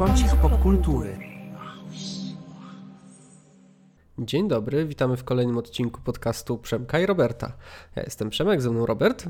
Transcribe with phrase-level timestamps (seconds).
[0.00, 1.18] Kącik popkultury.
[4.18, 7.52] Dzień dobry, witamy w kolejnym odcinku podcastu Przemka i Roberta.
[7.96, 9.24] Ja jestem Przemek, ze mną Robert.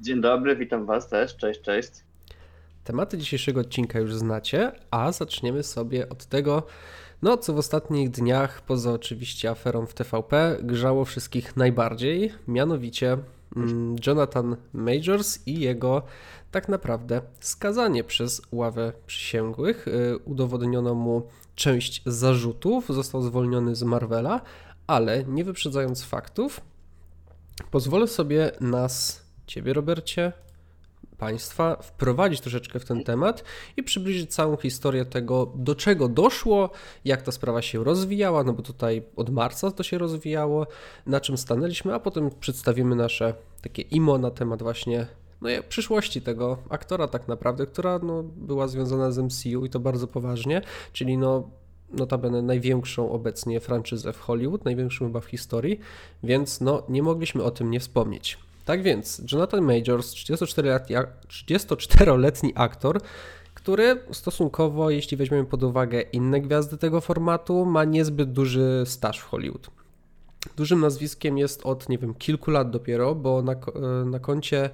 [0.00, 1.36] Dzień dobry, witam Was też.
[1.36, 1.90] Cześć, cześć.
[2.84, 6.62] Tematy dzisiejszego odcinka już znacie, a zaczniemy sobie od tego,
[7.22, 13.18] no co w ostatnich dniach, poza oczywiście aferą w TVP, grzało wszystkich najbardziej, mianowicie
[13.56, 16.02] mm, Jonathan Majors i jego
[16.56, 19.88] tak naprawdę skazanie przez ławę przysięgłych.
[19.88, 24.40] Y, udowodniono mu część zarzutów, został zwolniony z Marvela,
[24.86, 26.60] ale nie wyprzedzając faktów,
[27.70, 30.32] pozwolę sobie nas, ciebie Robercie,
[31.18, 33.44] Państwa wprowadzić troszeczkę w ten temat
[33.76, 36.70] i przybliżyć całą historię tego, do czego doszło,
[37.04, 40.66] jak ta sprawa się rozwijała, no bo tutaj od marca to się rozwijało,
[41.06, 45.06] na czym stanęliśmy, a potem przedstawimy nasze takie imo na temat właśnie
[45.40, 50.06] no, przyszłości tego aktora tak naprawdę, która no, była związana z MCU i to bardzo
[50.06, 50.62] poważnie,
[50.92, 51.50] czyli no
[51.90, 55.80] notabene największą obecnie franczyzę w Hollywood, największą chyba w historii,
[56.22, 58.38] więc no nie mogliśmy o tym nie wspomnieć.
[58.64, 60.96] Tak więc Jonathan Majors, 34-letni
[61.28, 62.12] 34
[62.54, 63.00] aktor,
[63.54, 69.24] który stosunkowo, jeśli weźmiemy pod uwagę inne gwiazdy tego formatu, ma niezbyt duży staż w
[69.24, 69.70] Hollywood.
[70.56, 73.54] Dużym nazwiskiem jest od, nie wiem, kilku lat dopiero, bo na,
[74.04, 74.70] na koncie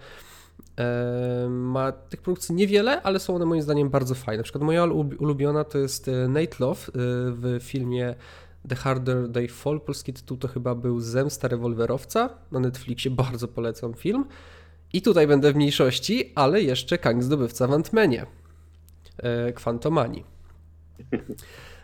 [1.49, 4.37] ma tych produkcji niewiele, ale są one moim zdaniem bardzo fajne.
[4.37, 4.85] Na przykład moja
[5.19, 8.15] ulubiona to jest e, Nate Love w filmie
[8.69, 13.95] The Harder They Fall, polski tytuł to chyba był Zemsta rewolwerowca na Netflixie, bardzo polecam
[13.95, 14.25] film.
[14.93, 18.27] I tutaj będę w mniejszości, ale jeszcze Kang zdobywca w Antmenie,
[19.19, 20.25] e, Quantumani.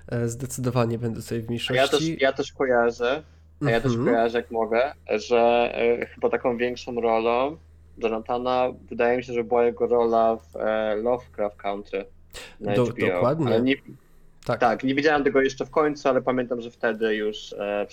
[0.09, 1.75] E, zdecydowanie będę tutaj w mniejszości.
[1.75, 3.23] Ja też, ja też kojarzę,
[3.61, 5.73] ja też kojarzę jak mogę, że
[6.15, 7.57] chyba taką większą rolą
[8.03, 10.55] Jonathana wydaje mi się, że była jego rola w
[11.03, 12.05] Lovecraft Country
[12.61, 13.07] na Do, HBO.
[13.07, 13.61] Dokładnie.
[13.61, 13.75] Nie,
[14.47, 14.61] tak.
[14.61, 17.87] tak, nie widziałem tego jeszcze w końcu, ale pamiętam, że wtedy już e,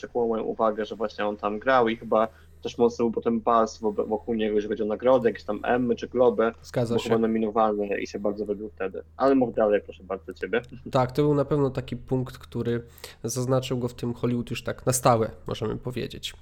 [0.43, 2.27] uwagę, że właśnie on tam grał i chyba
[2.65, 6.07] też mocno był potem buzz wokół niego, jeżeli chodzi o nagrody, jakieś tam Emmy czy
[6.07, 6.51] Globy.
[6.61, 7.03] Zgadza się.
[7.03, 9.03] chyba nominowany i się bardzo wybił wtedy.
[9.17, 10.61] Ale mów dalej, proszę bardzo ciebie.
[10.91, 12.83] Tak, to był na pewno taki punkt, który
[13.23, 16.33] zaznaczył go w tym Hollywood już tak na stałe, możemy powiedzieć.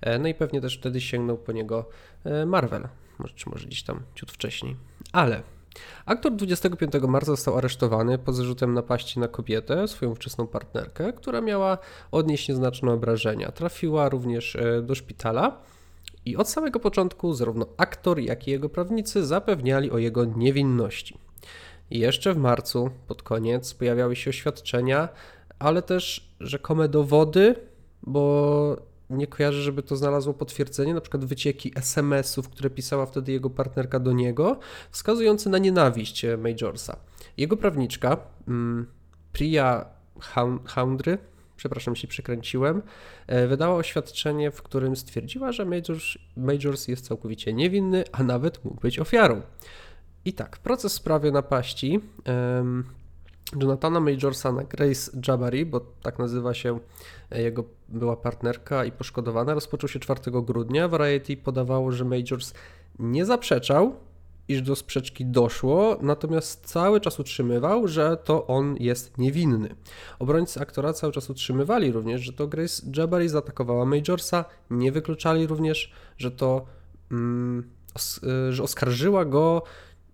[0.00, 1.84] E, no i pewnie też wtedy sięgnął po niego
[2.24, 2.88] e, Marvel,
[3.18, 4.76] może, czy może gdzieś tam ciut wcześniej.
[5.12, 5.42] Ale
[6.06, 11.78] Aktor 25 marca został aresztowany pod zarzutem napaści na kobietę, swoją wczesną partnerkę, która miała
[12.10, 13.52] odnieść nieznaczne obrażenia.
[13.52, 15.60] Trafiła również e, do szpitala
[16.24, 21.18] i od samego początku zarówno aktor, jak i jego prawnicy zapewniali o jego niewinności.
[21.90, 25.08] Jeszcze w marcu, pod koniec, pojawiały się oświadczenia,
[25.58, 27.54] ale też rzekome dowody,
[28.02, 28.76] bo
[29.10, 34.00] nie kojarzę, żeby to znalazło potwierdzenie, na przykład wycieki SMS-ów, które pisała wtedy jego partnerka
[34.00, 34.58] do niego,
[34.90, 36.96] wskazujące na nienawiść e, Majorsa.
[37.36, 38.16] Jego prawniczka,
[38.48, 38.86] mm,
[39.32, 39.84] Priya
[40.64, 41.18] Houndry,
[41.62, 42.82] przepraszam, się przekręciłem,
[43.26, 46.04] e, wydała oświadczenie, w którym stwierdziła, że Majors,
[46.36, 49.42] Majors jest całkowicie niewinny, a nawet mógł być ofiarą.
[50.24, 52.00] I tak, proces w sprawie napaści
[53.60, 56.78] Jonathana Majorsa na Grace Jabari, bo tak nazywa się
[57.30, 60.88] e, jego była partnerka i poszkodowana, rozpoczął się 4 grudnia.
[60.88, 62.54] Variety podawało, że Majors
[62.98, 63.96] nie zaprzeczał,
[64.48, 69.74] iż do sprzeczki doszło, natomiast cały czas utrzymywał, że to on jest niewinny.
[70.18, 75.92] Obrońcy aktora cały czas utrzymywali również, że to Grace Jabari zaatakowała Majorsa, nie wykluczali również,
[76.18, 76.64] że to
[77.10, 79.62] mm, os e, że oskarżyła go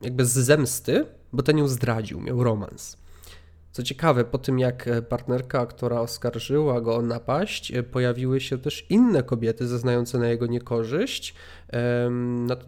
[0.01, 2.97] jakby z zemsty, bo ten ją zdradził, miał romans.
[3.73, 8.87] Co ciekawe, po tym jak partnerka aktora oskarżyła go o napaść, e, pojawiły się też
[8.91, 11.35] inne kobiety zeznające na jego niekorzyść.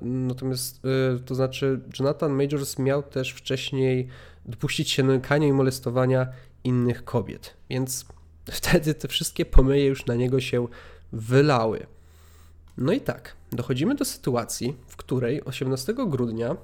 [0.03, 4.09] Natomiast, e, to znaczy, Jonathan Majors miał też wcześniej
[4.47, 6.27] dopuścić się nękania i molestowania
[6.65, 8.07] innych kobiet, więc
[8.61, 10.67] wtedy te wszystkie pomyje już na niego się
[11.13, 11.87] wylały.
[12.79, 16.57] No i tak, dochodzimy do sytuacji, w której 18 grudnia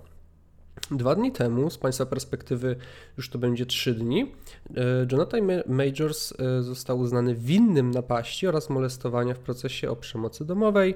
[0.91, 2.77] Dwa dni temu, z Państwa perspektywy
[3.17, 4.33] już to będzie trzy dni,
[4.77, 10.95] e, Jonathan Majors e, został uznany winnym napaści oraz molestowania w procesie o przemocy domowej.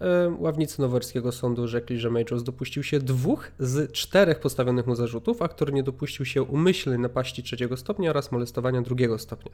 [0.00, 5.42] E, ławnicy Nowerskiego Sądu rzekli, że Majors dopuścił się dwóch z czterech postawionych mu zarzutów,
[5.42, 9.52] a który nie dopuścił się umyślnej napaści trzeciego stopnia oraz molestowania drugiego stopnia.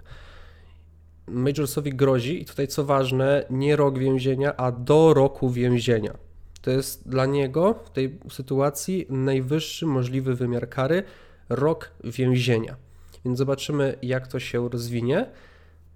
[1.26, 6.31] Majorsowi grozi, i tutaj co ważne, nie rok więzienia, a do roku więzienia.
[6.62, 11.02] To jest dla niego w tej sytuacji najwyższy możliwy wymiar kary
[11.48, 12.76] rok więzienia.
[13.24, 15.26] Więc zobaczymy, jak to się rozwinie.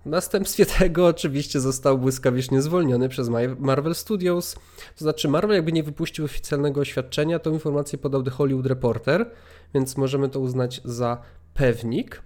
[0.06, 3.28] W następstwie tego oczywiście został błyskawicznie zwolniony przez
[3.58, 4.54] Marvel Studios.
[4.98, 9.30] To znaczy Marvel jakby nie wypuścił oficjalnego oświadczenia, tą informację podał The Hollywood Reporter,
[9.74, 11.22] więc możemy to uznać za
[11.54, 12.22] pewnik.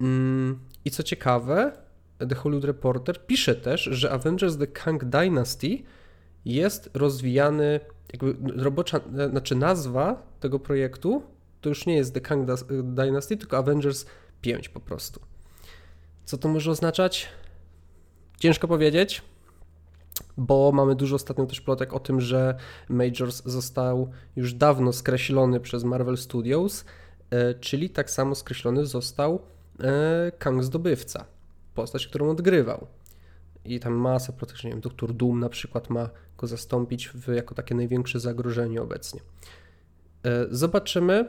[0.00, 1.72] Mm, I co ciekawe,
[2.28, 5.82] The Hollywood Reporter pisze też, że Avengers The Kang Dynasty
[6.44, 7.80] jest rozwijany,
[8.12, 9.00] jakby robocza,
[9.30, 11.22] znaczy nazwa tego projektu
[11.60, 12.48] to już nie jest The Kang
[12.82, 14.06] Dynasty, tylko Avengers
[14.40, 15.20] 5 po prostu.
[16.24, 17.28] Co to może oznaczać?
[18.38, 19.22] Ciężko powiedzieć,
[20.36, 22.58] bo mamy dużo ostatnio też plotek o tym, że
[22.88, 26.84] Majors został już dawno skreślony przez Marvel Studios,
[27.30, 29.42] e, czyli tak samo skreślony został
[29.80, 31.24] e, Kang Zdobywca,
[31.74, 32.86] postać, którą odgrywał.
[33.64, 37.54] I tam masa plotek, nie wiem, Doktor Doom na przykład ma go zastąpić w, jako
[37.54, 39.20] takie największe zagrożenie obecnie.
[40.24, 41.24] E, zobaczymy.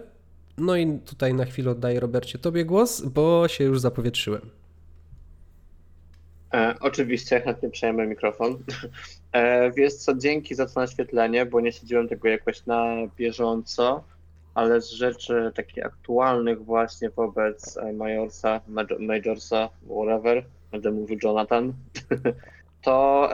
[0.58, 4.50] No i tutaj na chwilę oddaję Robercie Tobie głos, bo się już zapowietrzyłem.
[6.54, 8.58] E, oczywiście, chętnie przejmę mikrofon.
[9.32, 14.04] E, wiesz co, dzięki za to naświetlenie, bo nie siedziałem tego jakoś na bieżąco,
[14.54, 18.62] ale z rzeczy takich aktualnych właśnie wobec e, Majorsa,
[19.00, 21.74] Majorsa, whatever, będę mówił Jonathan,
[22.86, 23.30] to...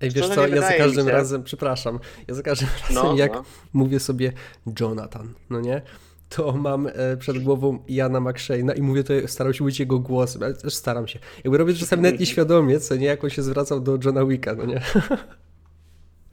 [0.00, 1.12] Ej, wiesz co, ja za każdym się...
[1.12, 1.98] razem, przepraszam,
[2.28, 3.44] ja za każdym razem no, jak no.
[3.72, 4.32] mówię sobie
[4.80, 5.82] Jonathan, no nie?
[6.28, 10.42] to mam e, przed głową Jana McShane'a i mówię to, staram się mówić jego głosem,
[10.42, 11.18] ale też staram się.
[11.44, 14.64] Jakby robię czasami nawet nieświadomie, co nie, jak on się zwracał do Johna Wicka, no
[14.64, 14.80] nie?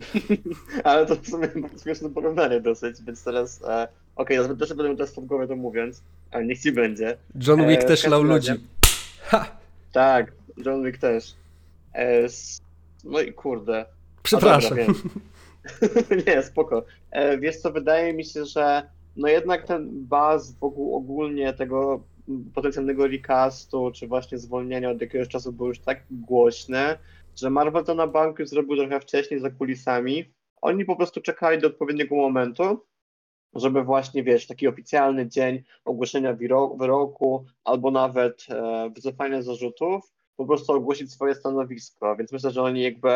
[0.84, 1.48] ale to w sumie
[1.84, 6.02] śmieszne porównanie dosyć, więc teraz, e, okej, okay, też będę teraz w głowie to mówiąc,
[6.32, 7.18] ale niech ci będzie.
[7.48, 8.52] John Wick e, też lał ludzi.
[9.22, 9.58] Ha!
[9.92, 11.36] Tak, John Wick też.
[11.94, 12.28] E,
[13.04, 13.86] no i kurde.
[14.24, 14.78] Przepraszam.
[14.78, 14.94] Dobra,
[16.28, 16.86] nie, spoko.
[17.12, 22.04] E, wiesz co, wydaje mi się, że no jednak ten baz wokół ogólnie tego
[22.54, 26.98] potencjalnego recastu, czy właśnie zwolnienia od jakiegoś czasu był już tak głośny,
[27.36, 30.34] że Marvel to na banku zrobił trochę wcześniej za kulisami.
[30.62, 32.80] Oni po prostu czekali do odpowiedniego momentu,
[33.56, 36.38] żeby właśnie, wiesz, taki oficjalny dzień ogłoszenia
[36.78, 42.16] wyroku albo nawet e, wycofania zarzutów, po prostu ogłosić swoje stanowisko.
[42.16, 43.10] Więc myślę, że oni jakby,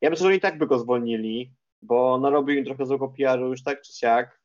[0.00, 1.52] ja myślę, że oni tak by go zwolnili,
[1.82, 4.40] bo narobił im trochę złego PR-u już tak czy siak,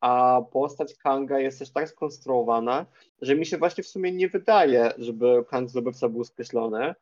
[0.00, 2.86] a postać Kanga jest też tak skonstruowana,
[3.20, 6.94] że mi się właśnie w sumie nie wydaje, żeby Kang zdobywca był skreślony,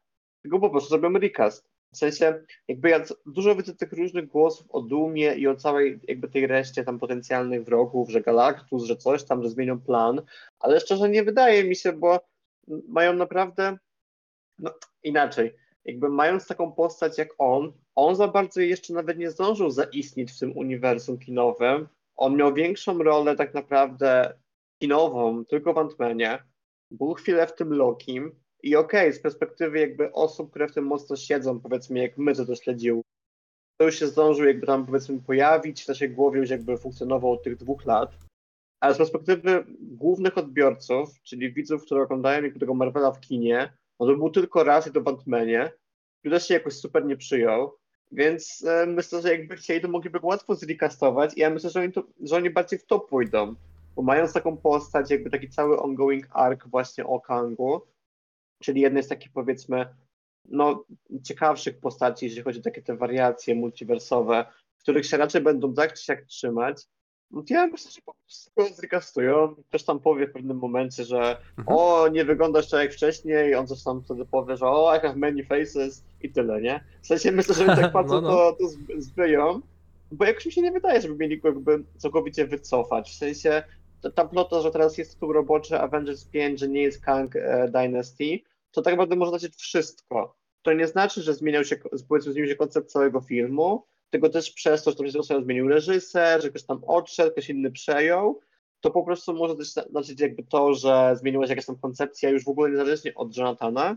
[0.43, 1.71] tylko po prostu zrobią recast.
[1.93, 6.29] W sensie, jakby ja dużo widzę tych różnych głosów o Dumie i o całej jakby
[6.29, 10.23] tej reszcie tam potencjalnych wrogów, że Galactus, że coś tam, że zmienią plan,
[10.59, 12.21] ale szczerze nie wydaje mi się, bo
[12.89, 13.79] mają naprawdę,
[14.61, 14.71] no
[15.03, 15.55] inaczej,
[15.85, 20.39] jakby mając taką postać jak on, on za bardzo jeszcze nawet nie zdążył zaistnieć w
[20.39, 24.35] tym uniwersum kinowym, on miał większą rolę tak naprawdę
[24.83, 26.39] kinową tylko w Ant-Manie,
[26.91, 28.33] był chwilę w tym Lokim.
[28.63, 32.35] I okej, okay, z perspektywy jakby osób, które w tym mocno siedzą, powiedzmy jak my,
[32.35, 33.03] co to śledził,
[33.77, 37.43] to już się zdążył jakby tam powiedzmy pojawić, w naszej głowie już jakby funkcjonował od
[37.43, 38.19] tych dwóch lat,
[38.81, 43.73] ale z perspektywy głównych odbiorców, czyli widzów, którzy oglądają niektóregoś Marvela w kinie,
[44.09, 45.71] on był tylko raz i to w Ant-Manie,
[46.19, 47.77] który też się jakoś super nie przyjął,
[48.13, 51.37] więc e, myślę, że jakby chcieli, to mogliby go łatwo zrecastować.
[51.37, 53.55] I ja myślę, że oni, to, że oni bardziej w to pójdą.
[53.97, 57.81] Bo mając taką postać, jakby taki cały ongoing arc właśnie o Kangu,
[58.63, 59.87] czyli jednej z takich powiedzmy
[60.45, 60.85] no,
[61.23, 64.45] ciekawszych postaci, jeżeli chodzi o takie te wariacje multiwersowe,
[64.77, 66.87] w których się raczej będą tak czy siak trzymać,
[67.51, 69.55] ja myślę, że po prostu go zrecastują.
[69.69, 71.79] Ktoś tam powie w pewnym momencie, że mhm.
[71.79, 75.17] o, nie wyglądasz tak jak wcześniej, on coś tam wtedy powie, że o, I have
[75.17, 76.85] many faces i tyle, nie?
[77.03, 78.37] W sensie myślę, że tak bardzo no, no.
[78.37, 78.69] to, to
[78.99, 79.61] zbyją,
[80.13, 83.11] bo jakoś mi się nie wydaje, żeby mieli go jakby całkowicie wycofać.
[83.11, 83.63] W sensie
[84.15, 88.41] ta plota, że teraz jest tu roboczy Avengers 5, że nie jest Kang e, Dynasty,
[88.71, 90.37] to tak naprawdę może znaczyć wszystko.
[90.63, 91.77] To nie znaczy, że zmieniał się,
[92.19, 96.51] zmienił się koncept całego filmu, tylko też przez to, że to się zmienił reżyser, że
[96.51, 98.41] ktoś tam odszedł, ktoś inny przejął,
[98.81, 102.45] to po prostu może też znaczyć jakby to, że zmieniła się jakaś tam koncepcja już
[102.45, 103.97] w ogóle niezależnie od Jonathana,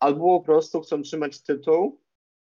[0.00, 2.00] albo po prostu chcą trzymać tytuł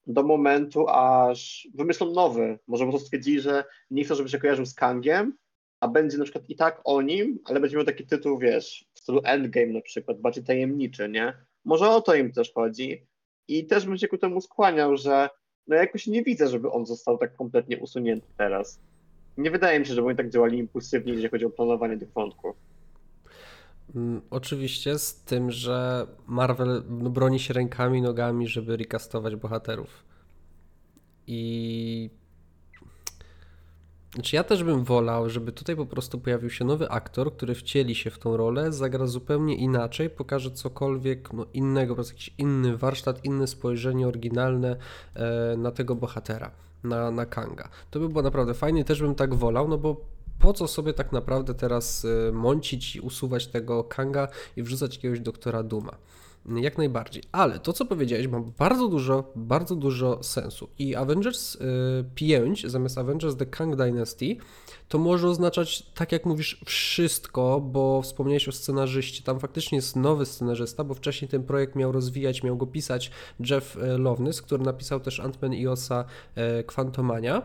[0.08, 2.60] do momentu, aż wymyślą nowy.
[2.68, 5.38] Może po prostu stwierdzili, że nie chcą, żeby się kojarzył z Kangiem,
[5.80, 9.00] a będzie na przykład i tak o nim, ale będzie miał taki tytuł, wiesz, w
[9.00, 11.34] stylu Endgame na przykład, bardziej tajemniczy, nie?
[11.66, 13.08] Może o to im też chodzi.
[13.48, 15.30] I też bym się ku temu skłaniał, że
[15.68, 18.80] no jakoś nie widzę, żeby on został tak kompletnie usunięty teraz.
[19.38, 22.56] Nie wydaje mi się, żeby oni tak działali impulsywnie, jeżeli chodzi o planowanie tych wątków.
[23.96, 30.04] Mm, oczywiście z tym, że Marvel no, broni się rękami, nogami, żeby recastować bohaterów.
[31.28, 32.10] I
[34.18, 37.96] Znaczy ja też bym wolał, żeby tutaj po prostu pojawił się nowy aktor, który wcieli
[37.96, 42.78] się w tą rolę, zagra zupełnie inaczej, pokaże cokolwiek no, innego, po prostu jakiś inny
[42.78, 44.76] warsztat, inne spojrzenie oryginalne
[45.16, 46.52] e, na tego bohatera,
[46.84, 47.70] na, na Kanga.
[47.92, 50.02] To by było naprawdę fajnie, też bym tak wolał, no bo
[50.40, 55.20] po co sobie tak naprawdę teraz e, mącić i usuwać tego Kanga i wrzucać jakiegoś
[55.20, 55.98] doktora Duma.
[56.56, 57.24] Jak najbardziej.
[57.32, 60.70] Ale to, co powiedziałeś, ma bardzo dużo, bardzo dużo sensu.
[60.80, 61.60] I Avengers y,
[62.16, 64.38] 5 zamiast Avengers The Kang Dynasty
[64.88, 69.24] to może oznaczać, tak jak mówisz, wszystko, bo wspomniałeś o scenarzyście.
[69.24, 73.12] Tam faktycznie jest nowy scenarzysta, bo wcześniej ten projekt miał rozwijać, miał go pisać
[73.50, 76.06] Jeff y, Loveness, który napisał też Ant-Man i Osa
[76.60, 77.42] y, Quantumania.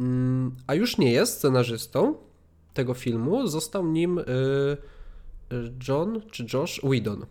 [0.00, 2.14] Mm, a już nie jest scenarzystą
[2.74, 3.46] tego filmu.
[3.46, 4.24] Został nim y,
[5.88, 7.26] John czy Josh Whedon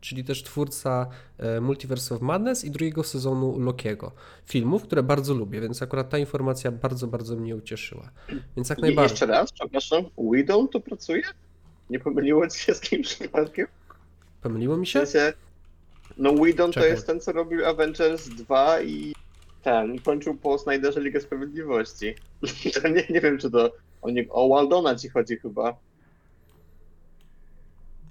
[0.00, 1.06] czyli też twórca
[1.38, 4.12] e, Multiverse of Madness i drugiego sezonu Lokiego.
[4.46, 8.10] Filmów, które bardzo lubię, więc akurat ta informacja bardzo, bardzo mnie ucieszyła.
[8.56, 9.12] Więc jak najbardziej.
[9.12, 11.22] Jeszcze raz, przepraszam, Widow to pracuje?
[11.90, 13.66] Nie pomyliło ci się z kimś przypadkiem?
[14.42, 15.04] Pomyliło mi się?
[16.18, 19.14] No Widow to jest ten, co robił Avengers 2 i
[19.62, 22.14] ten, kończył po Snyderze Ligę Sprawiedliwości.
[22.94, 23.72] nie, nie wiem, czy to
[24.02, 25.76] o, nie, o Waldona ci chodzi chyba.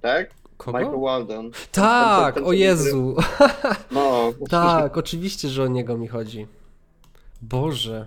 [0.00, 0.30] Tak?
[0.56, 0.78] Kogo?
[0.78, 1.50] Michael Walden.
[1.72, 3.16] Tak, ten, ten, ten, o Jezu.
[3.90, 4.32] No.
[4.50, 6.46] tak, oczywiście, że o niego mi chodzi.
[7.42, 8.06] Boże.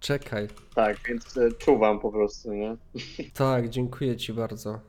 [0.00, 0.48] Czekaj.
[0.74, 2.76] Tak, więc e, czuwam po prostu, nie?
[3.34, 4.80] tak, dziękuję ci bardzo.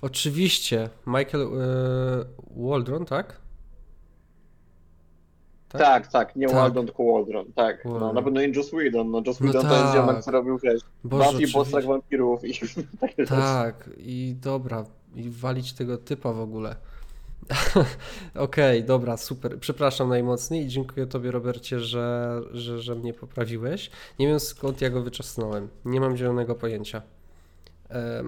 [0.00, 2.24] Oczywiście, Michael e,
[2.56, 3.40] Waldron, tak?
[5.68, 6.56] Tak, tak, tak nie tak.
[6.56, 7.84] Waldron, tylko Waldron, tak.
[7.84, 10.24] No, na pewno nie Joss Whedon, no Joss no Whedon no to jest ziomek, tak.
[10.24, 12.52] co robił, wiesz, Buffy, Bostrach Wampirów i
[13.00, 14.84] takie Tak, i dobra,
[15.14, 16.76] i walić tego typa w ogóle.
[18.34, 19.58] Okej, okay, dobra, super.
[19.58, 23.90] Przepraszam najmocniej i dziękuję Tobie, Robercie, że, że, że mnie poprawiłeś.
[24.18, 25.68] Nie wiem skąd ja go wyczasnąłem.
[25.84, 27.02] Nie mam zielonego pojęcia.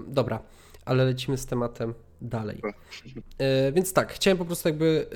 [0.07, 0.39] Dobra,
[0.85, 2.61] ale lecimy z tematem dalej.
[3.37, 5.07] E, więc tak, chciałem po prostu jakby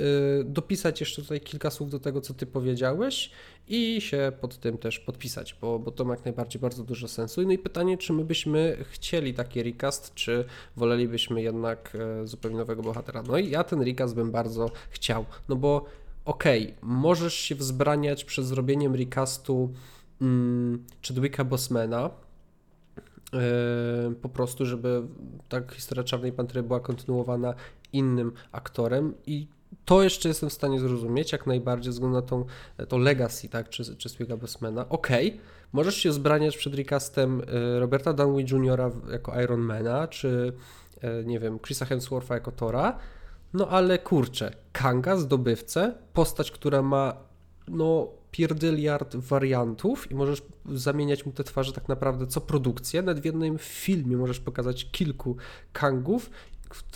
[0.42, 3.32] e, dopisać jeszcze tutaj kilka słów do tego, co ty powiedziałeś
[3.68, 7.42] i się pod tym też podpisać, bo, bo to ma jak najbardziej bardzo dużo sensu.
[7.42, 10.46] No i pytanie, czy my byśmy chcieli taki recast, czy
[10.76, 13.24] wolelibyśmy jednak e, zupełnie nowego bohatera.
[13.24, 15.86] No i ja ten recast bym bardzo chciał, no bo
[16.26, 19.74] okej, okay, możesz się wzbraniać przed zrobieniem recastu
[20.22, 22.10] mm, Chadwicka Bosmana,
[24.22, 25.02] po prostu, żeby
[25.50, 27.54] tak historia Czarnej Pantery była kontynuowana
[27.94, 29.48] innym aktorem i
[29.86, 32.46] to jeszcze jestem w stanie zrozumieć, jak najbardziej, względu na tą,
[32.88, 34.90] to legacy, tak, czy, czy Swigga Bosmana.
[34.90, 35.40] Okej, okay,
[35.74, 38.92] możesz się zbraniać przed recastem e, Roberta Downey Jr.
[39.12, 40.54] jako Ironmana, czy
[41.02, 42.98] e, nie wiem, Chrisa Hemswortha jako Tora,
[43.54, 47.14] no ale kurczę, Kanga, zdobywcę, postać, która ma
[47.68, 53.02] no pierdyliard wariantów i możesz zamieniać mu te twarze tak naprawdę co produkcję.
[53.02, 55.36] Nawet w jednym filmie możesz pokazać kilku
[55.74, 56.30] Kangów,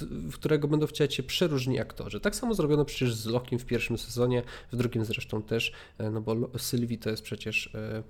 [0.10, 2.20] w którego będą wcielać się przeróżni aktorzy.
[2.20, 6.22] Tak samo zrobiono przecież z Lokim w pierwszym sezonie, w drugim zresztą też, e, no
[6.22, 8.04] bo Sylwii to jest przecież e,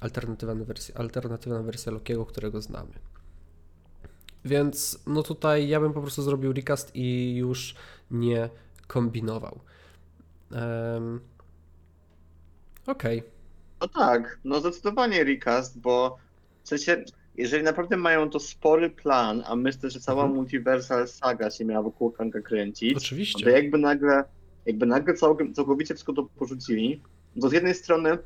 [0.00, 2.92] alternatywna wersja, alternatywna wersja Lokiego, którego znamy.
[4.44, 7.74] Więc no tutaj ja bym po prostu zrobił recast i już
[8.10, 8.50] nie
[8.86, 9.60] kombinował.
[10.50, 11.20] Um,
[12.86, 13.18] Okej.
[13.18, 13.30] Okay.
[13.80, 16.18] No tak, no zdecydowanie recast, bo
[16.62, 17.04] w sensie,
[17.36, 20.36] jeżeli naprawdę mają to spory plan, a myślę, że cała mhm.
[20.36, 23.44] Multiversal Saga się miała wokół Kanga kręcić, Oczywiście.
[23.44, 24.24] to jakby nagle,
[24.66, 25.14] jakby nagle
[25.54, 27.00] całkowicie wszystko to porzucili,
[27.40, 28.18] to z jednej strony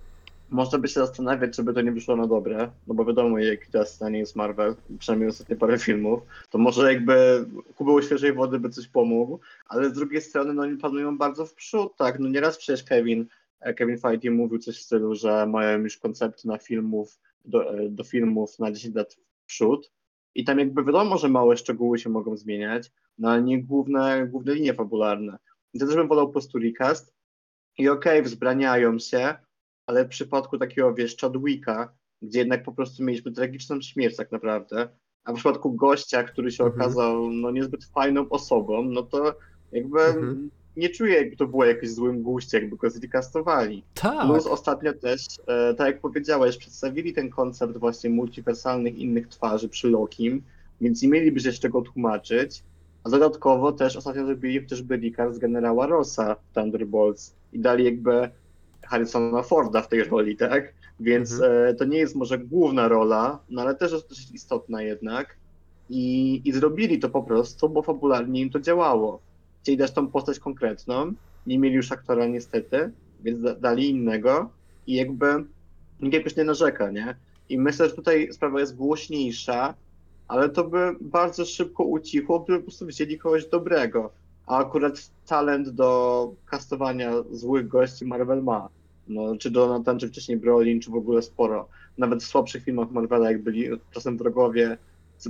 [0.51, 3.67] można by się zastanawiać, czy by to nie wyszło na dobre, no bo wiadomo, jak
[3.67, 7.47] teraz stanie jest Marvel, przynajmniej ostatnie parę filmów, to może jakby
[7.77, 11.55] kubeł świeżej wody by coś pomógł, ale z drugiej strony no oni planują bardzo w
[11.55, 13.27] przód, tak, no nieraz przecież Kevin
[13.77, 18.59] Kevin Feige mówił coś w stylu, że mają już koncepty na filmów, do, do filmów
[18.59, 19.93] na 10 lat w przód
[20.35, 24.55] i tam jakby wiadomo, że małe szczegóły się mogą zmieniać, no ale nie główne, główne
[24.55, 25.39] linie fabularne.
[25.75, 27.15] I to też bym wolał po prostu recast
[27.79, 29.35] i okej, okay, wzbraniają się,
[29.87, 34.89] ale w przypadku takiego, wiesz, Chadwicka, gdzie jednak po prostu mieliśmy tragiczną śmierć tak naprawdę,
[35.25, 36.83] a w przypadku gościa, który się mhm.
[36.83, 39.35] okazał no niezbyt fajną osobą, no to
[39.73, 43.83] jakby mhm nie czuję, jakby to było jakimś złym guście, jakby go zrecastowali.
[43.95, 44.27] Tak.
[44.27, 49.89] Plus ostatnio też, e, tak jak powiedziałeś, przedstawili ten koncept właśnie multiwersalnych innych twarzy przy
[49.89, 50.43] Lokim,
[50.81, 52.63] więc nie mieliby się jeszcze go tłumaczyć.
[53.05, 58.31] A dodatkowo też ostatnio zrobili też recast z generała Rossa w Thunderbolts i dali jakby
[58.83, 60.75] Harrisona Forda w tej roli, tak?
[61.01, 61.53] Więc mhm.
[61.53, 65.37] e, to nie jest może główna rola, no ale też jest dosyć istotna jednak.
[65.91, 69.28] I, I zrobili to po prostu, bo fabularnie im to działało
[69.69, 71.13] chcieli dać tą postać konkretną,
[71.47, 74.51] nie mieli już aktora niestety, więc dali innego
[74.87, 75.27] i jakby
[76.01, 77.17] nikt jakoś nie narzeka, nie?
[77.49, 79.75] I myślę, że tutaj sprawa jest głośniejsza,
[80.29, 84.11] ale to by bardzo szybko ucichło, gdyby po prostu wzięli kogoś dobrego.
[84.47, 88.69] A akurat talent do kastowania złych gości Marvel ma.
[89.09, 91.69] No, czy Jonathan, czy wcześniej Brolin, czy w ogóle sporo.
[91.99, 94.79] Nawet w słabszych filmach Marvela, jak byli czasem wrogowie,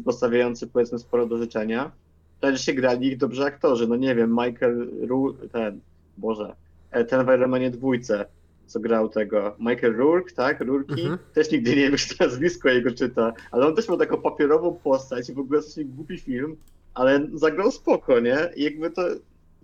[0.04, 1.92] postawiający powiedzmy sporo do życzenia,
[2.40, 3.88] też się grali ich dobrze aktorzy.
[3.88, 5.80] No nie wiem, Michael Ru ten,
[6.16, 6.56] Boże,
[6.90, 8.26] e, ten w Iron Manie dwójce,
[8.66, 11.18] co grał tego, Michael Rourke, tak, Rourke, Mhm.
[11.34, 15.28] też nigdy nie wiem, to nazwisko jego czyta, ale on też miał taką papierową postać
[15.30, 16.56] i w ogóle coś głupi film,
[16.94, 18.36] ale zagrał spoko, nie?
[18.56, 19.02] I jakby to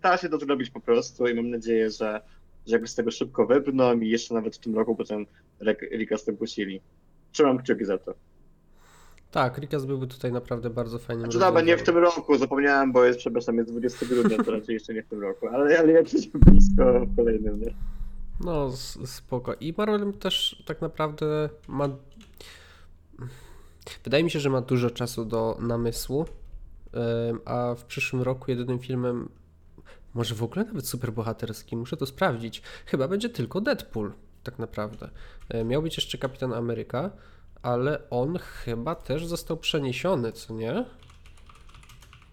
[0.03, 2.21] da się to zrobić po prostu i mam nadzieję, że,
[2.67, 5.27] że jakoś z tego szybko wybrną i jeszcze nawet w tym roku potem
[5.93, 6.81] Rika ogłosili.
[7.33, 8.15] Trzymam kciuki za to.
[9.35, 13.05] Tak, Rikas byłby tutaj naprawdę bardzo fajnym Znaczy dobra, nie w tym roku, zapomniałem, bo
[13.05, 16.29] jest, przepraszam, jest 20 grudnia, to raczej jeszcze nie w tym roku, ale, ale jakoś
[16.29, 17.75] blisko w kolejnym, nie?
[18.41, 18.73] No,
[19.05, 19.55] spoko.
[19.55, 21.89] I Marvel też tak naprawdę ma.
[24.05, 26.25] Wydaje mi się, że ma dużo czasu do namysłu,
[27.45, 29.29] a w przyszłym roku jedynym filmem,
[30.15, 34.13] może w ogóle nawet superbohaterskim, muszę to sprawdzić, chyba będzie tylko Deadpool,
[34.43, 35.11] tak naprawdę.
[35.49, 37.11] E, Miał być jeszcze Kapitan Ameryka,
[37.65, 40.85] ale on chyba też został przeniesiony, co nie?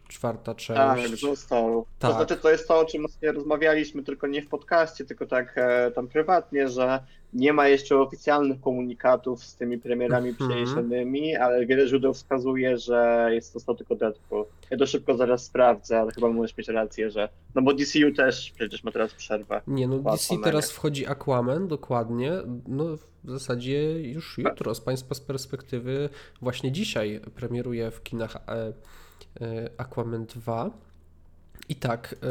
[0.08, 1.22] Czwarta Tak, część.
[1.22, 1.86] został.
[2.00, 2.12] Tak.
[2.12, 5.54] To znaczy, to jest to, o czym ostatnio rozmawialiśmy, tylko nie w podcaście, tylko tak
[5.58, 10.50] e, tam prywatnie, że nie ma jeszcze oficjalnych komunikatów z tymi premierami Mhm.
[10.50, 14.46] przeniesionymi, ale wiele źródeł wskazuje, że jest został tylko Deadpool.
[14.72, 17.30] Ja to szybko zaraz sprawdzę, ale chyba możesz mieć rację, że.
[17.56, 19.62] No bo DCU też przecież ma teraz przerwę.
[19.68, 20.44] Nie, no DC Aquamanie.
[20.46, 22.32] teraz wchodzi Aquaman, dokładnie.
[22.68, 22.86] No
[23.24, 26.10] w zasadzie już jutro, z Państwa z perspektywy,
[26.42, 28.74] właśnie dzisiaj premieruje w kinach e,
[29.42, 30.70] e, Aquaman 2.
[31.70, 32.28] I tak, e,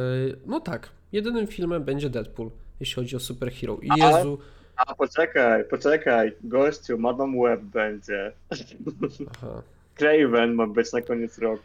[0.47, 3.78] no tak, jedynym filmem będzie Deadpool, jeśli chodzi o superhero.
[3.83, 4.38] I Ale- Jezu,
[4.87, 8.33] A poczekaj, poczekaj, gościu, Madam Web będzie.
[9.43, 9.63] aha.
[9.95, 11.63] Craven ma być na koniec roku.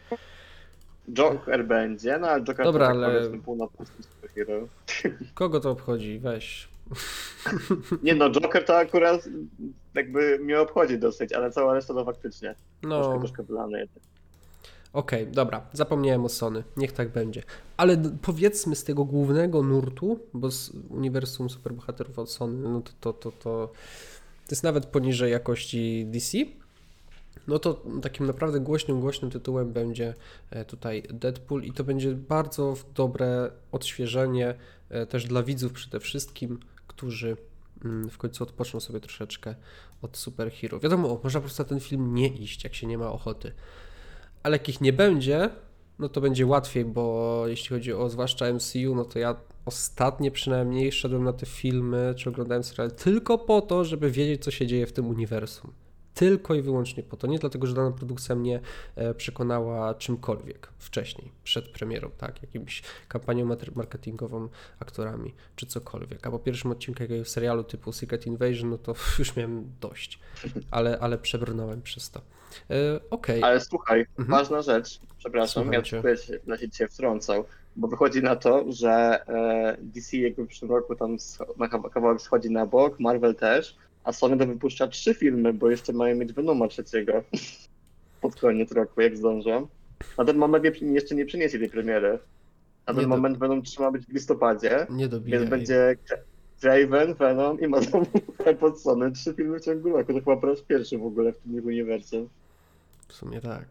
[1.12, 4.68] Joker będzie, no ale Joker Dobra, to tak ale- pół na pół superhero.
[5.34, 6.18] kogo to obchodzi?
[6.18, 6.68] Weź.
[8.02, 9.28] Nie no, Joker to akurat
[9.94, 12.54] jakby mnie obchodzi dosyć, ale cała reszta to faktycznie.
[12.82, 14.02] No, Troszkę, troszkę wylane jednak.
[14.92, 17.42] Okej, dobra, zapomniałem o Sony, niech tak będzie.
[17.76, 23.12] Ale powiedzmy z tego głównego nurtu, bo z uniwersum superbohaterów od Sony, no to, to,
[23.12, 23.72] to, to,
[24.46, 26.38] to jest nawet poniżej jakości DC.
[27.48, 30.14] No to takim naprawdę głośnym, głośnym tytułem będzie
[30.50, 34.54] e, tutaj Deadpool i to będzie bardzo dobre odświeżenie
[34.88, 37.36] e, też dla widzów przede wszystkim, którzy
[37.84, 39.54] mm, w końcu odpoczną sobie troszeczkę
[40.02, 40.80] od superhero.
[40.80, 43.52] Wiadomo, można po prostu na ten film nie iść, jak się nie ma ochoty
[44.46, 45.50] ale jak ich nie będzie,
[45.98, 50.92] no to będzie łatwiej, bo jeśli chodzi o zwłaszcza MCU, no to ja ostatnio przynajmniej
[50.92, 54.86] szedłem na te filmy, czy oglądałem serial tylko po to, żeby wiedzieć, co się dzieje
[54.86, 55.72] w tym uniwersum.
[56.16, 57.26] Tylko i wyłącznie po to.
[57.26, 58.60] Nie dlatego, że dana produkcja mnie
[58.96, 64.48] e, przekonała czymkolwiek wcześniej, przed premierą, tak, jakimś kampanią marketingową,
[64.80, 66.26] aktorami, czy cokolwiek.
[66.26, 70.18] A po pierwszym odcinku jakiegoś serialu typu Secret Invasion, no to już miałem dość,
[70.70, 72.20] ale, ale przebrnąłem przez to.
[72.70, 74.28] E, Okej, Ale słuchaj, Mhm.
[74.28, 77.44] ważna rzecz, przepraszam, Słucham ja tutaj się, na się dzisiaj wtrącał,
[77.76, 78.90] bo wychodzi na to, że
[79.28, 81.16] e, DC jakby w przyszłym roku tam
[81.56, 85.70] na kawa- kawałek schodzi na bok, Marvel też, a Sony to wypuszcza trzy filmy, bo
[85.70, 87.22] jeszcze mają mieć Venoma trzeciego
[88.22, 89.66] pod koniec roku, jak zdążą.
[90.18, 92.10] Na ten moment jeszcze nie przyniesie tej premiery.
[92.86, 95.38] Na ten Nie do- moment Venom trzyma być w listopadzie, nie dobijaj.
[95.40, 95.96] więc będzie
[96.62, 98.06] Raven, Venom i Madame
[98.60, 99.12] pod Sony.
[99.12, 102.28] Trzy filmy w ciągu roku, to chyba po raz pierwszy w ogóle w tym uniwersum.
[103.08, 103.64] W sumie tak.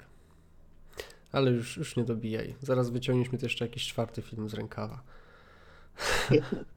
[1.32, 2.56] Ale już, już nie dobijaj.
[2.62, 5.02] Zaraz wyciągniesz mi jeszcze jakiś czwarty film z rękawa.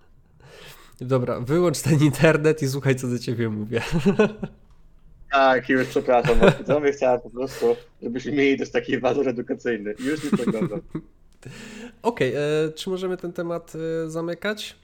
[1.01, 3.81] Dobra, wyłącz ten internet i słuchaj, co do ciebie mówię.
[5.31, 9.95] Tak, już przepraszam was widzowie, chciałem po prostu, żebyśmy mieli też taki walor edukacyjny.
[9.99, 10.81] Już nie przeglądam.
[12.03, 13.73] Okej, e, czy możemy ten temat
[14.05, 14.77] e, zamykać?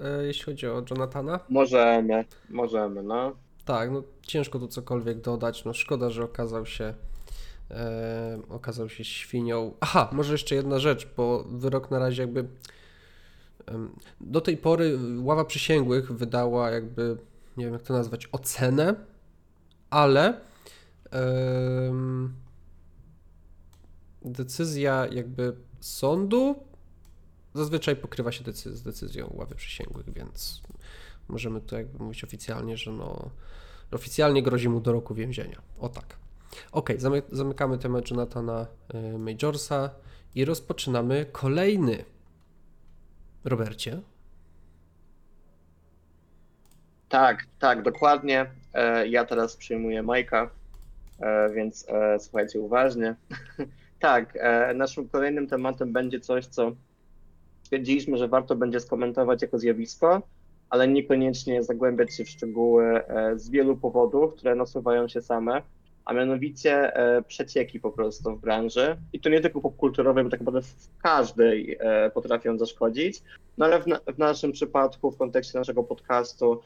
[0.00, 1.40] E, jeśli chodzi o Jonathana?
[1.48, 3.32] Możemy, możemy, no.
[3.64, 5.64] Tak, no ciężko tu cokolwiek dodać.
[5.64, 6.94] No szkoda, że okazał się
[7.70, 9.74] e, okazał się świnią.
[9.80, 12.44] Aha, może jeszcze jedna rzecz, bo wyrok na razie jakby
[14.20, 17.16] do tej pory ława przysięgłych wydała jakby
[17.56, 18.94] nie wiem jak to nazwać, ocenę,
[19.90, 20.40] ale
[24.22, 26.56] decyzja jakby sądu
[27.54, 30.62] zazwyczaj pokrywa się decy- z decyzją ławy przysięgłych, więc
[31.28, 33.30] możemy to jakby mówić oficjalnie, że no
[33.92, 35.62] oficjalnie grozi mu do roku więzienia.
[35.80, 36.16] O tak.
[36.98, 38.66] Zamy- zamykamy temat Jonathana
[39.14, 39.90] y, Majorsa
[40.34, 42.04] i rozpoczynamy kolejny.
[43.44, 44.00] Robercie,
[47.08, 48.46] Tak, tak, dokładnie.
[48.74, 50.50] E, ja teraz przyjmuję Majka,
[51.20, 53.14] e, więc e, słuchajcie uważnie.
[54.00, 54.38] tak,
[54.74, 56.72] naszym kolejnym tematem będzie coś, co
[57.62, 60.22] stwierdziliśmy, że warto będzie skomentować jako zjawisko,
[60.70, 63.00] ale niekoniecznie zagłębiać się w szczegóły
[63.36, 65.62] z wielu powodów, które nasuwają się same
[66.08, 68.96] a mianowicie e, przecieki po prostu w branży.
[69.12, 73.22] I to nie tylko popkulturowej, bo tak naprawdę w każdej e, potrafią zaszkodzić.
[73.58, 76.60] No ale w, na, w naszym przypadku, w kontekście naszego podcastu,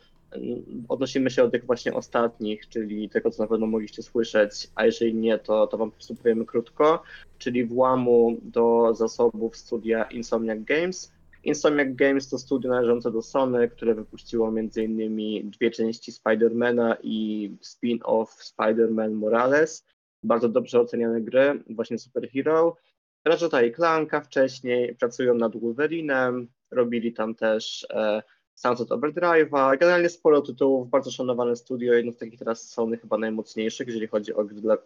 [0.88, 5.14] odnosimy się do tych właśnie ostatnich, czyli tego, co na pewno mogliście słyszeć, a jeżeli
[5.14, 7.02] nie, to, to Wam po prostu powiemy krótko,
[7.38, 11.12] czyli włamu do zasobów studia Insomniac Games,
[11.44, 15.50] Insomniac Games to studio należące do Sony, które wypuściło m.in.
[15.50, 19.86] dwie części Spidermana i spin-off Spider-Man Morales.
[20.22, 22.76] Bardzo dobrze oceniane gry, właśnie Superhero.
[23.24, 28.22] Ratcheta i Clanka wcześniej pracują nad Wolverinem, robili tam też e,
[28.54, 33.86] Sunset Overdrive'a, generalnie sporo tytułów, bardzo szanowane studio, jedno z takich teraz Sony chyba najmocniejszych,
[33.86, 34.76] jeżeli chodzi o gry dla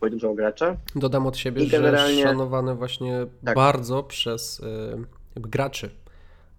[0.00, 0.76] pojedynczego gracza.
[0.96, 2.22] Dodam od siebie, I generalnie...
[2.22, 3.54] że szanowane właśnie tak.
[3.54, 5.90] bardzo przez y, jakby graczy,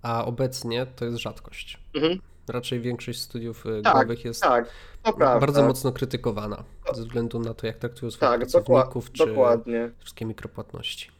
[0.01, 1.77] a obecnie to jest rzadkość.
[1.95, 2.19] Mhm.
[2.47, 4.71] Raczej większość studiów y, tak, growych jest tak,
[5.17, 6.63] bardzo mocno krytykowana
[6.93, 9.91] ze względu na to, jak traktują swoich tak, pracowników, czy dokładnie.
[9.99, 11.11] wszystkie mikropłatności.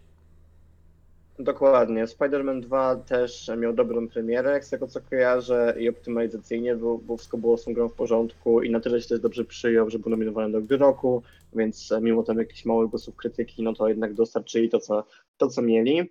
[1.40, 2.06] Dokładnie.
[2.06, 7.38] Spider-Man 2 też miał dobrą premierę, z tego co kojarzę, i optymalizacyjnie, bo, bo wszystko
[7.38, 10.12] było z tą grą w porządku i na tyle się też dobrze przyjął, że był
[10.12, 14.70] nominowany do gry roku, więc mimo tam jakichś małych głosów krytyki, no to jednak dostarczyli
[14.70, 15.04] to, co,
[15.38, 16.10] to, co mieli.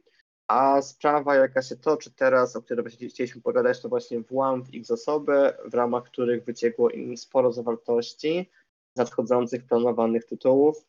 [0.48, 4.74] A sprawa, jaka się toczy teraz, o której właśnie chcieliśmy pogadać, to właśnie włam w
[4.74, 8.50] ich zasoby, w ramach których wyciekło im sporo zawartości
[8.96, 10.86] nadchodzących planowanych tytułów.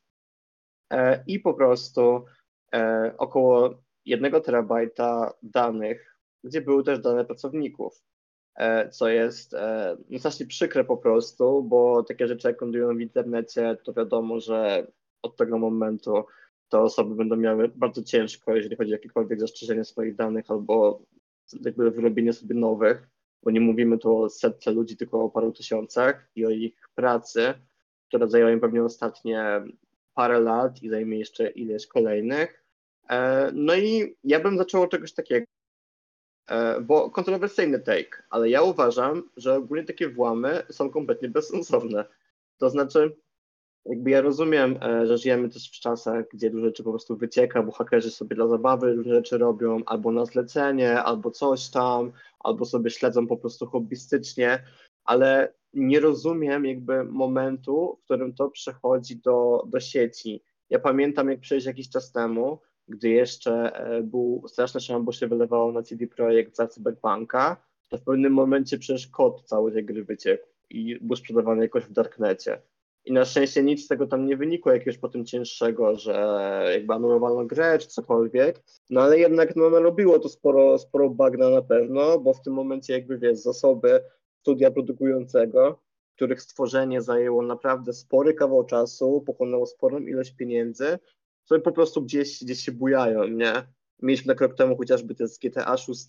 [0.94, 2.26] E, i po prostu
[2.74, 8.04] e, około 1 terabajta danych, gdzie były też dane pracowników,
[8.56, 13.02] e, co jest e, no, strasznie przykre po prostu, bo takie rzeczy jak lądują w
[13.02, 14.88] internecie, to wiadomo, że
[15.22, 16.26] od tego momentu
[16.70, 21.02] te osoby będą miały bardzo ciężko, jeżeli chodzi o jakiekolwiek zastrzeżenie swoich danych albo
[21.66, 23.08] jakby wyrobienie sobie nowych,
[23.44, 27.54] bo nie mówimy tu o setce ludzi, tylko o paru tysiącach i o ich pracy,
[28.08, 29.64] która zajęła im pewnie ostatnie
[30.14, 32.64] parę lat i zajmie jeszcze ileś kolejnych.
[33.10, 35.46] E, no i ja bym zaczął od czegoś takiego,
[36.48, 42.06] e, bo kontrowersyjny take, ale ja uważam, że ogólnie takie włamy są kompletnie bezsensowne.
[42.58, 43.16] To znaczy,
[43.86, 47.64] jakby ja rozumiem, e, że żyjemy też w czasach, gdzie dużo rzeczy po prostu wycieka,
[47.64, 52.66] bo hakerzy sobie dla zabawy różne rzeczy robią, albo na zlecenie, albo coś tam, albo
[52.66, 54.64] sobie śledzą po prostu hobbystycznie,
[55.06, 60.44] ale nie rozumiem jakby momentu, w którym to przechodzi do, do sieci.
[60.70, 65.28] Ja pamiętam, jak przejść jakiś czas temu, gdy jeszcze e, był straszny szam, bo się
[65.28, 67.58] wylewało na CD Projekt za Cyberpunka,
[67.90, 71.92] to w pewnym momencie przecież kod całej tej gry wyciekł i był sprzedawany jakoś w
[71.92, 72.62] Darknecie.
[73.06, 76.14] I na szczęście nic z tego tam nie wynikło jakiegoś potem cięższego, że
[76.72, 78.64] jakby anulowano grę czy cokolwiek.
[78.90, 82.94] No ale jednak no, narobiło to sporo, sporo bagna na pewno, bo w tym momencie
[82.94, 84.04] jakby wiesz, zasoby
[84.42, 85.80] studia produkującego,
[86.16, 91.00] których stworzenie zajęło naprawdę spory kawał czasu, pochłonęło sporą ilość pieniędzy,
[91.46, 93.54] sobie po prostu gdzieś, gdzieś się bujają, nie?
[94.02, 96.08] Mieliśmy na krok temu chociażby te z GTA 6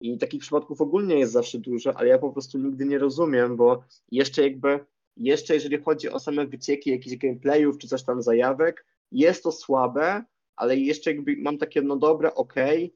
[0.00, 3.82] i takich przypadków ogólnie jest zawsze dużo, ale ja po prostu nigdy nie rozumiem, bo
[4.12, 4.80] jeszcze jakby
[5.20, 10.24] jeszcze jeżeli chodzi o same wycieki jakichś gameplayów czy coś tam zajawek, jest to słabe,
[10.56, 12.94] ale jeszcze jakby mam takie, no dobra, okej,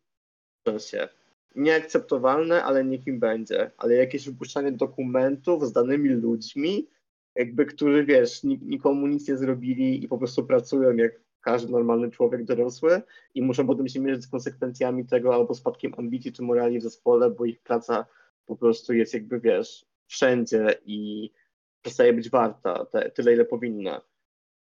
[0.64, 1.08] okay, się.
[1.54, 3.70] Nieakceptowalne, ale niech im będzie.
[3.76, 6.88] Ale jakieś wypuszczanie dokumentów z danymi ludźmi,
[7.34, 12.44] jakby, którzy wiesz, nikomu nic nie zrobili i po prostu pracują jak każdy normalny człowiek
[12.44, 13.02] dorosły
[13.34, 17.30] i muszą potem się mierzyć z konsekwencjami tego albo spadkiem ambicji czy morali w zespole,
[17.30, 18.06] bo ich praca
[18.46, 21.30] po prostu jest jakby, wiesz, wszędzie i
[21.84, 24.00] przestaje być warta te, tyle, ile powinna.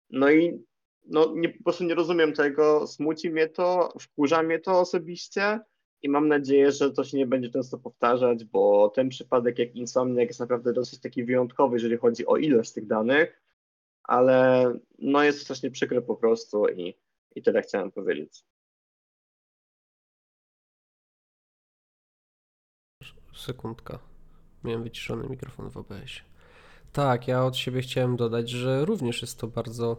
[0.09, 0.65] No i
[1.05, 5.59] no, nie, po prostu nie rozumiem tego, smuci mnie to, wkurza mnie to osobiście
[6.01, 10.27] i mam nadzieję, że to się nie będzie często powtarzać, bo ten przypadek jak Insomniac
[10.27, 13.41] jest naprawdę dosyć taki wyjątkowy, jeżeli chodzi o ilość tych danych,
[14.03, 16.97] ale no jest strasznie przykre po prostu i,
[17.35, 18.43] i tyle chciałem powiedzieć.
[23.35, 23.99] Sekundka.
[24.63, 26.30] Miałem wyciszony mikrofon w OBS.
[26.93, 29.97] Tak, ja od siebie chciałem dodać, że również jest to bardzo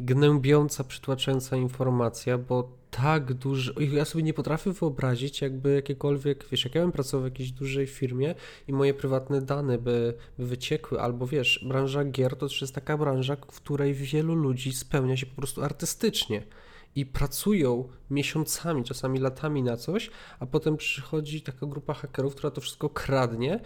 [0.00, 3.72] gnębiąca, przytłaczająca informacja, bo tak dużo.
[3.80, 7.86] Ja sobie nie potrafię wyobrazić, jakby jakiekolwiek, wiesz, jak ja bym pracował w jakiejś dużej
[7.86, 8.34] firmie
[8.68, 12.98] i moje prywatne dane by, by wyciekły, albo wiesz, branża gier to też jest taka
[12.98, 16.42] branża, w której wielu ludzi spełnia się po prostu artystycznie.
[16.96, 22.60] I pracują miesiącami, czasami latami na coś, a potem przychodzi taka grupa hakerów, która to
[22.60, 23.60] wszystko kradnie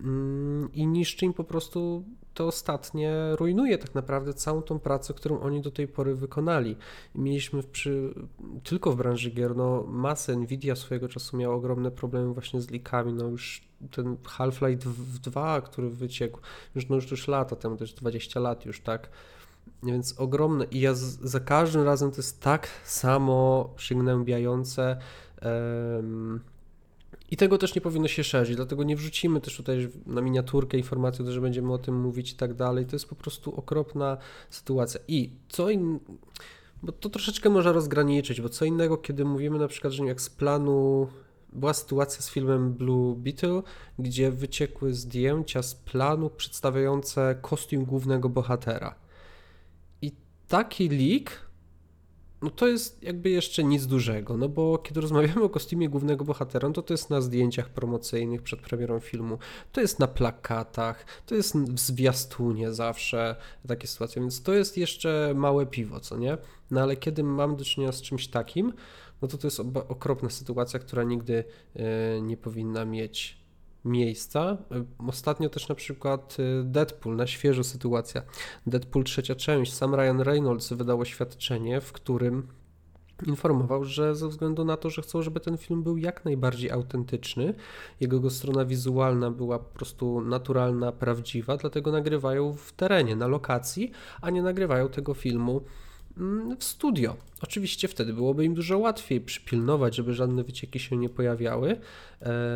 [0.00, 2.04] mm, i niszczy im po prostu
[2.36, 6.76] to ostatnie, rujnuje tak naprawdę całą tą pracę, którą oni do tej pory wykonali.
[7.14, 8.14] mieliśmy przy,
[8.64, 13.12] tylko w branży gier, no masę, Nvidia swojego czasu miała ogromne problemy właśnie z likami,
[13.12, 14.90] no już ten Half-Life
[15.22, 16.40] 2, który wyciekł,
[16.74, 19.10] już, no już, już lata temu, też 20 lat już, tak,
[19.82, 24.96] więc ogromne i ja z, za każdym razem to jest tak samo przygnębiające
[25.42, 26.40] um,
[27.30, 31.32] i tego też nie powinno się szerzyć, dlatego nie wrzucimy też tutaj na miniaturkę informacji,
[31.32, 32.86] że będziemy o tym mówić i tak dalej.
[32.86, 34.16] To jest po prostu okropna
[34.50, 35.00] sytuacja.
[35.08, 35.98] I co in...
[36.82, 40.30] bo to troszeczkę można rozgraniczyć, bo co innego, kiedy mówimy na przykład, że jak z
[40.30, 41.08] planu
[41.52, 43.62] była sytuacja z filmem Blue Beetle,
[43.98, 49.05] gdzie wyciekły zdjęcia z planu przedstawiające kostium głównego bohatera
[50.48, 51.46] taki leak,
[52.42, 56.68] no to jest jakby jeszcze nic dużego, no bo kiedy rozmawiamy o kostiumie głównego bohatera,
[56.68, 59.38] no to to jest na zdjęciach promocyjnych przed premierą filmu,
[59.72, 63.36] to jest na plakatach, to jest w zwiastunie zawsze
[63.68, 66.38] takie sytuacje, więc to jest jeszcze małe piwo, co nie?
[66.70, 68.72] No ale kiedy mam do czynienia z czymś takim,
[69.22, 71.44] no to to jest okropna sytuacja, która nigdy
[71.76, 73.45] e, nie powinna mieć
[73.86, 74.56] miejsca.
[75.08, 78.22] Ostatnio też na przykład y, Deadpool, na świeżo sytuacja.
[78.66, 82.48] Deadpool trzecia część, sam Ryan Reynolds wydał oświadczenie, w którym
[83.26, 87.54] informował, że ze względu na to, że chcą, żeby ten film był jak najbardziej autentyczny,
[88.00, 94.30] jego strona wizualna była po prostu naturalna, prawdziwa, dlatego nagrywają w terenie, na lokacji, a
[94.30, 95.60] nie nagrywają tego filmu
[96.16, 97.16] mm, w studio.
[97.42, 101.80] Oczywiście wtedy byłoby im dużo łatwiej przypilnować, żeby żadne wycieki się nie pojawiały,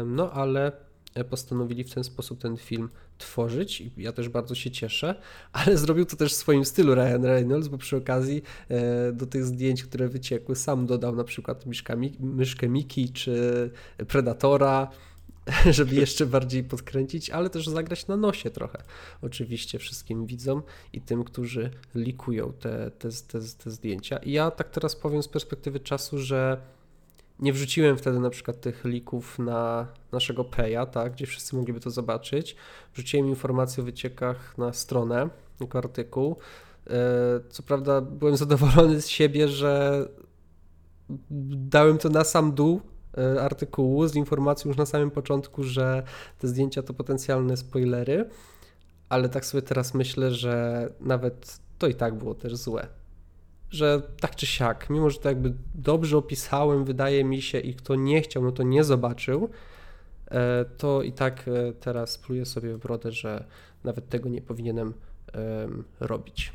[0.06, 0.89] no ale E,
[1.30, 5.14] postanowili w ten sposób ten film tworzyć i ja też bardzo się cieszę,
[5.52, 9.44] ale zrobił to też w swoim stylu Ryan Reynolds, bo przy okazji e, do tych
[9.44, 11.64] zdjęć, które wyciekły, sam dodał na przykład
[12.20, 13.70] myszkę Miki czy
[14.08, 14.90] Predatora,
[15.70, 18.82] żeby jeszcze bardziej podkręcić, ale też zagrać na nosie trochę.
[19.22, 24.16] Oczywiście wszystkim widzom i tym, którzy likują te, te, te, te zdjęcia.
[24.16, 26.60] I ja tak teraz powiem z perspektywy czasu, że
[27.40, 31.90] nie wrzuciłem wtedy na przykład tych lików na naszego Peja, tak, gdzie wszyscy mogliby to
[31.90, 32.56] zobaczyć.
[32.94, 35.28] Wrzuciłem informacje o wyciekach na stronę
[35.60, 36.36] jako artykuł.
[36.86, 36.94] E,
[37.50, 40.04] co prawda byłem zadowolony z siebie, że
[41.50, 42.80] dałem to na sam dół
[43.18, 46.02] e, artykułu z informacją już na samym początku, że
[46.38, 48.28] te zdjęcia to potencjalne spoilery,
[49.08, 52.99] ale tak sobie teraz myślę, że nawet to i tak było też złe
[53.70, 57.94] że tak czy siak, mimo że to jakby dobrze opisałem, wydaje mi się, i kto
[57.94, 59.50] nie chciał, no to nie zobaczył,
[60.30, 63.44] e, to i tak e, teraz pluję sobie w brodę, że
[63.84, 64.94] nawet tego nie powinienem
[66.00, 66.52] robić.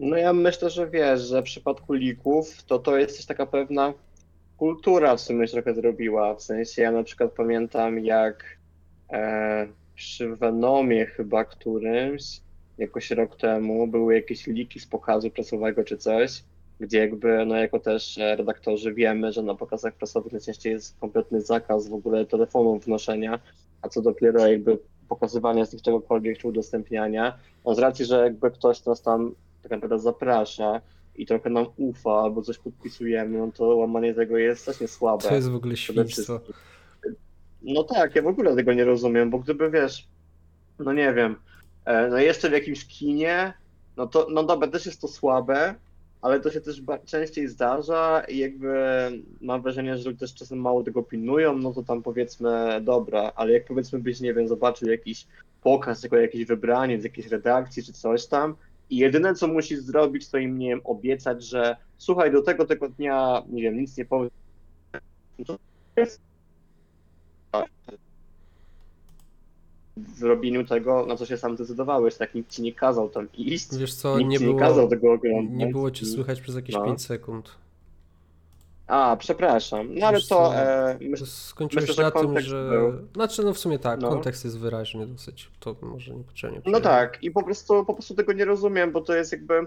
[0.00, 3.94] No ja myślę, że wiesz, że w przypadku lików to to jest też taka pewna
[4.56, 6.34] kultura w sumie trochę zrobiła.
[6.34, 8.44] W sensie ja na przykład pamiętam jak
[9.10, 9.66] e,
[9.98, 12.40] przy Venomie chyba którymś,
[12.78, 16.42] jakoś rok temu, były jakieś liki z pokazu prasowego czy coś,
[16.80, 21.40] gdzie jakby, no jako też e, redaktorzy wiemy, że na pokazach prasowych najczęściej jest kompletny
[21.40, 23.38] zakaz w ogóle telefonów wnoszenia,
[23.82, 27.38] a co dopiero jakby pokazywania z nich czegokolwiek czy udostępniania.
[27.66, 30.80] No z racji, że jakby ktoś nas tam tak naprawdę zaprasza
[31.16, 35.28] i trochę nam ufa albo coś podpisujemy, no to łamanie tego jest strasznie słabe.
[35.28, 36.40] To jest w ogóle świństwo.
[37.62, 40.08] No tak, ja w ogóle tego nie rozumiem, bo gdyby wiesz,
[40.78, 41.36] no nie wiem,
[41.84, 43.52] e, no jeszcze w jakimś kinie,
[43.96, 45.74] no to, no dobra, też jest to słabe,
[46.22, 48.74] ale to się też częściej zdarza i jakby
[49.40, 53.52] mam wrażenie, że ludzie też czasem mało tego pilnują, no to tam powiedzmy, dobra, ale
[53.52, 55.26] jak powiedzmy byś, nie wiem, zobaczył jakiś
[55.62, 58.56] pokaz, jako jakiś wybranie z jakiejś redakcji czy coś tam
[58.90, 62.88] i jedyne co musisz zrobić, to im, nie wiem, obiecać, że słuchaj, do tego tego
[62.88, 64.30] dnia, nie wiem, nic nie powiem,
[65.46, 65.58] to
[65.96, 66.27] jest
[69.96, 73.76] w robieniu tego, na co się sam zdecydowałeś, tak nikt ci nie kazał tam iść.
[73.76, 75.56] Wiesz co, nikt nie, ci było, nie kazał tego oglądać.
[75.56, 76.84] Nie było cię słychać przez jakieś no.
[76.84, 77.50] 5 sekund.
[78.86, 79.94] A, przepraszam.
[79.94, 80.56] No ale to.
[80.56, 82.70] E, myśl, Skończyłeś myślę, na tym, że.
[82.70, 82.92] Był.
[83.14, 84.08] Znaczy, no w sumie tak, no.
[84.08, 85.50] kontekst jest wyraźny dosyć.
[85.60, 86.60] To może niepotrzebnie.
[86.66, 89.66] No tak, i po prostu, po prostu tego nie rozumiem, bo to jest jakby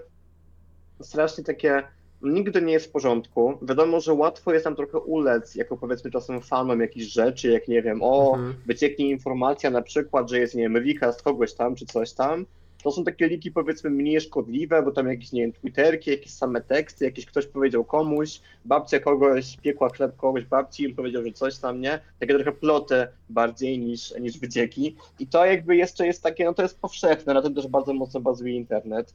[1.00, 1.82] strasznie takie
[2.22, 3.58] nigdy nie jest w porządku.
[3.62, 7.82] Wiadomo, że łatwo jest tam trochę ulec, jako powiedzmy czasem fanom jakichś rzeczy, jak nie
[7.82, 8.54] wiem, o, mhm.
[8.66, 12.46] wycieknie informacja na przykład, że jest, nie wiem, recast kogoś tam, czy coś tam,
[12.82, 16.60] to są takie liki powiedzmy mniej szkodliwe, bo tam jakieś, nie wiem, twitterki, jakieś same
[16.60, 21.58] teksty, jakiś ktoś powiedział komuś, babcia kogoś, piekła chleb kogoś babci i powiedział, że coś
[21.58, 22.00] tam, nie?
[22.20, 24.96] Takie trochę ploty bardziej niż, niż wycieki.
[25.18, 28.20] I to jakby jeszcze jest takie, no to jest powszechne, na tym też bardzo mocno
[28.20, 29.14] bazuje internet,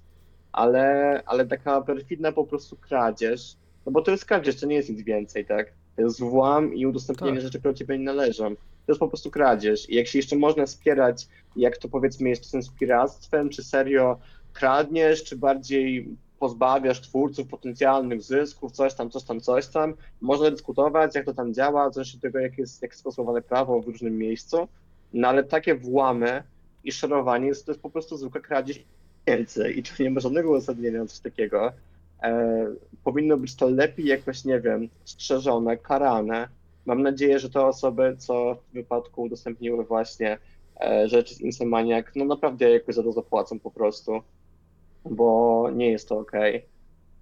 [0.58, 4.90] ale, ale taka perfidna po prostu kradzież, no bo to jest kradzież, to nie jest
[4.90, 5.74] nic więcej, tak?
[5.96, 7.44] To jest włam i udostępnienie tak.
[7.44, 8.56] rzeczy, które ciebie nie należą
[8.88, 9.90] to jest po prostu kradzież.
[9.90, 14.20] I jak się jeszcze można spierać, jak to powiedzmy jest czasem spiractwem, czy serio
[14.54, 16.08] kradniesz, czy bardziej
[16.40, 19.94] pozbawiasz twórców potencjalnych zysków, coś tam, coś tam, coś tam.
[20.22, 23.82] Można dyskutować, jak to tam działa, zależy od tego, jak jest, jak jest stosowane prawo
[23.82, 24.68] w różnym miejscu,
[25.14, 26.44] no ale takie włamy
[26.84, 28.84] i szerowanie to jest po prostu zwykła kradzież
[29.76, 31.72] i tu nie ma żadnego uzasadnienia coś takiego.
[32.24, 32.66] E,
[33.04, 36.48] powinno być to lepiej jakoś, nie wiem, strzeżone, karane,
[36.88, 40.38] Mam nadzieję, że te osoby, co w wypadku udostępniły właśnie
[40.82, 44.22] e, rzeczy z Insomaniac, no naprawdę jakoś za to zapłacą po prostu,
[45.06, 46.32] bo nie jest to ok.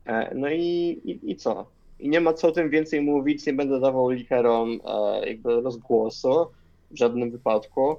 [0.06, 0.62] E, no i,
[1.04, 1.66] i, i co?
[2.00, 6.48] I nie ma co o tym więcej mówić, nie będę dawał likerom e, jakby rozgłosu
[6.92, 7.96] w żadnym wypadku,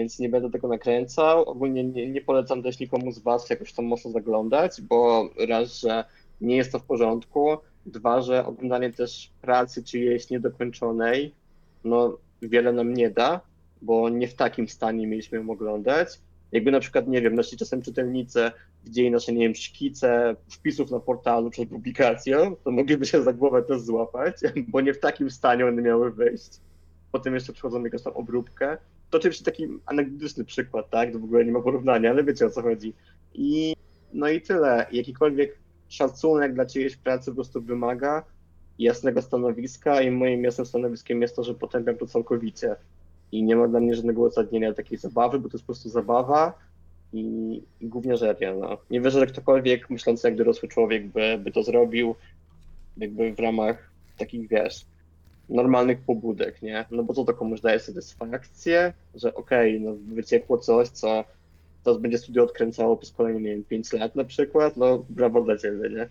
[0.00, 1.44] więc nie będę tego nakręcał.
[1.44, 6.04] Ogólnie nie, nie polecam też nikomu z Was jakoś tam mocno zaglądać, bo raz, że
[6.40, 11.34] nie jest to w porządku, Dwa, że oglądanie też pracy czyjejś niedokończonej,
[11.84, 13.40] no wiele nam nie da,
[13.82, 16.20] bo nie w takim stanie mieliśmy ją oglądać.
[16.52, 18.50] Jakby na przykład, nie wiem, nasi czasem czytelnicy
[18.84, 23.62] widzieli nasze, nie wiem, szkice wpisów na portalu przed publikacją, to mogliby się za głowę
[23.62, 24.36] też złapać,
[24.72, 26.50] bo nie w takim stanie one miały wyjść.
[27.12, 28.78] Potem jeszcze przychodzą jakąś tam obróbkę.
[29.10, 31.12] To oczywiście taki anegdotyczny przykład, tak?
[31.12, 32.94] To w ogóle nie ma porównania, ale wiecie o co chodzi.
[33.34, 33.76] I
[34.12, 34.86] no i tyle.
[34.92, 38.24] Jakikolwiek szacunek dla czyjejś pracy po prostu wymaga
[38.78, 42.76] jasnego stanowiska i moim jasnym stanowiskiem jest to, że potępiam to całkowicie.
[43.32, 46.58] I nie ma dla mnie żadnego uzasadnienia takiej zabawy, bo to jest po prostu zabawa
[47.12, 47.22] i,
[47.80, 48.54] i gówniarzeria.
[48.54, 48.78] No.
[48.90, 52.14] Nie wierzę, że ktokolwiek myślący jak dorosły człowiek by, by to zrobił
[52.96, 54.86] jakby w ramach takich, wiesz,
[55.50, 56.84] normalnych pobudek, nie?
[56.90, 61.24] No bo co to komuś daje satysfakcję, że okej, okay, no wyciekło coś, co
[61.84, 65.56] to będzie studio odkręcało przez kolejne, nie wiem, 5 lat na przykład, no brawo dla
[65.56, 66.08] ciebie, nie?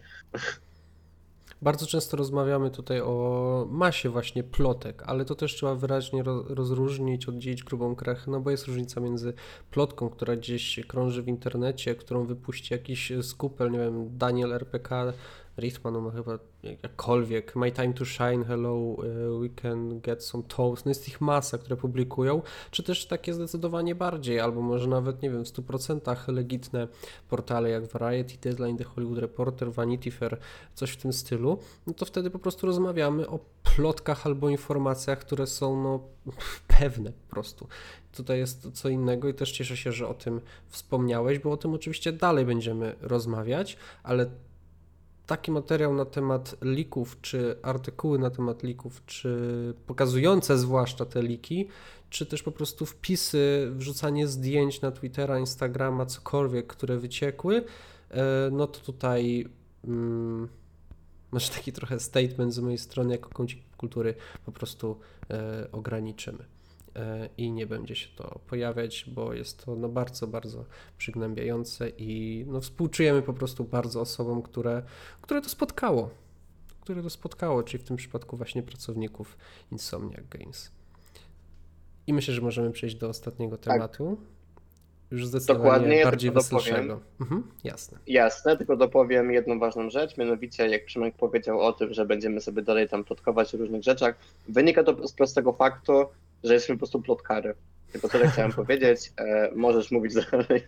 [1.62, 7.63] Bardzo często rozmawiamy tutaj o masie właśnie plotek, ale to też trzeba wyraźnie rozróżnić, oddzielić
[7.63, 9.34] grubą krechę, no bo jest różnica między
[9.71, 15.13] plotką, która gdzieś krąży w internecie, którą wypuści jakiś skupel, nie wiem, Daniel RPK,
[15.60, 16.39] Richtman ma chyba
[16.84, 19.06] jakkolwiek, My Time to Shine, Hello, uh,
[19.41, 22.41] We Can Get Some Toast, no jest ich masa, które publikują,
[22.72, 26.88] czy też takie zdecydowanie bardziej, albo może nawet, nie wiem, w 100% legitne
[27.30, 30.39] portale jak Variety, Deadline, The Hollywood Reporter, Vanity Fair,
[30.76, 33.39] coś w tym stylu, no to wtedy po prostu rozmawiamy o
[33.76, 36.00] plotkach albo informacjach, które są no
[36.80, 37.67] pewne po prostu.
[38.12, 41.74] Tutaj jest co innego i też cieszę się, że o tym wspomniałeś, bo o tym
[41.74, 44.30] oczywiście dalej będziemy rozmawiać, ale
[45.30, 51.68] taki materiał na temat lików, czy artykuły na temat lików, czy pokazujące zwłaszcza te liki,
[52.10, 57.63] czy też po prostu wpisy, wrzucanie zdjęć na Twittera, Instagrama, cokolwiek, które wyciekły,
[58.12, 59.46] e, no to tutaj
[59.84, 60.48] mm,
[61.32, 64.15] masz taki trochę statement z mojej strony, jako kącik kultury
[64.46, 66.46] po prostu e, ograniczymy.
[66.95, 70.65] E, i nie będzie się to pojawiać, bo jest to no bardzo, bardzo
[70.97, 74.84] przygnębiające i no współczujemy po prostu bardzo osobom, które,
[75.21, 76.10] które to spotkało,
[76.82, 79.38] które to spotkało, czyli w tym przypadku właśnie pracowników
[79.71, 80.71] Insomniac Games.
[82.08, 83.73] I myślę, że możemy przejść do ostatniego tak.
[83.73, 84.17] tematu.
[85.12, 86.99] Już zdecydowanie Dokładnie, bardziej weselszego.
[87.21, 87.97] Mhm, jasne.
[88.08, 92.62] Jasne, tylko dopowiem jedną ważną rzecz, mianowicie jak Przemek powiedział o tym, że będziemy sobie
[92.62, 94.15] dalej tam plotkować o różnych rzeczach,
[94.47, 96.06] wynika to z prostego faktu,
[96.43, 97.56] że jesteśmy po prostu plotkary.
[97.91, 99.13] Tylko tyle chciałem powiedzieć.
[99.17, 100.63] E, możesz mówić dalej.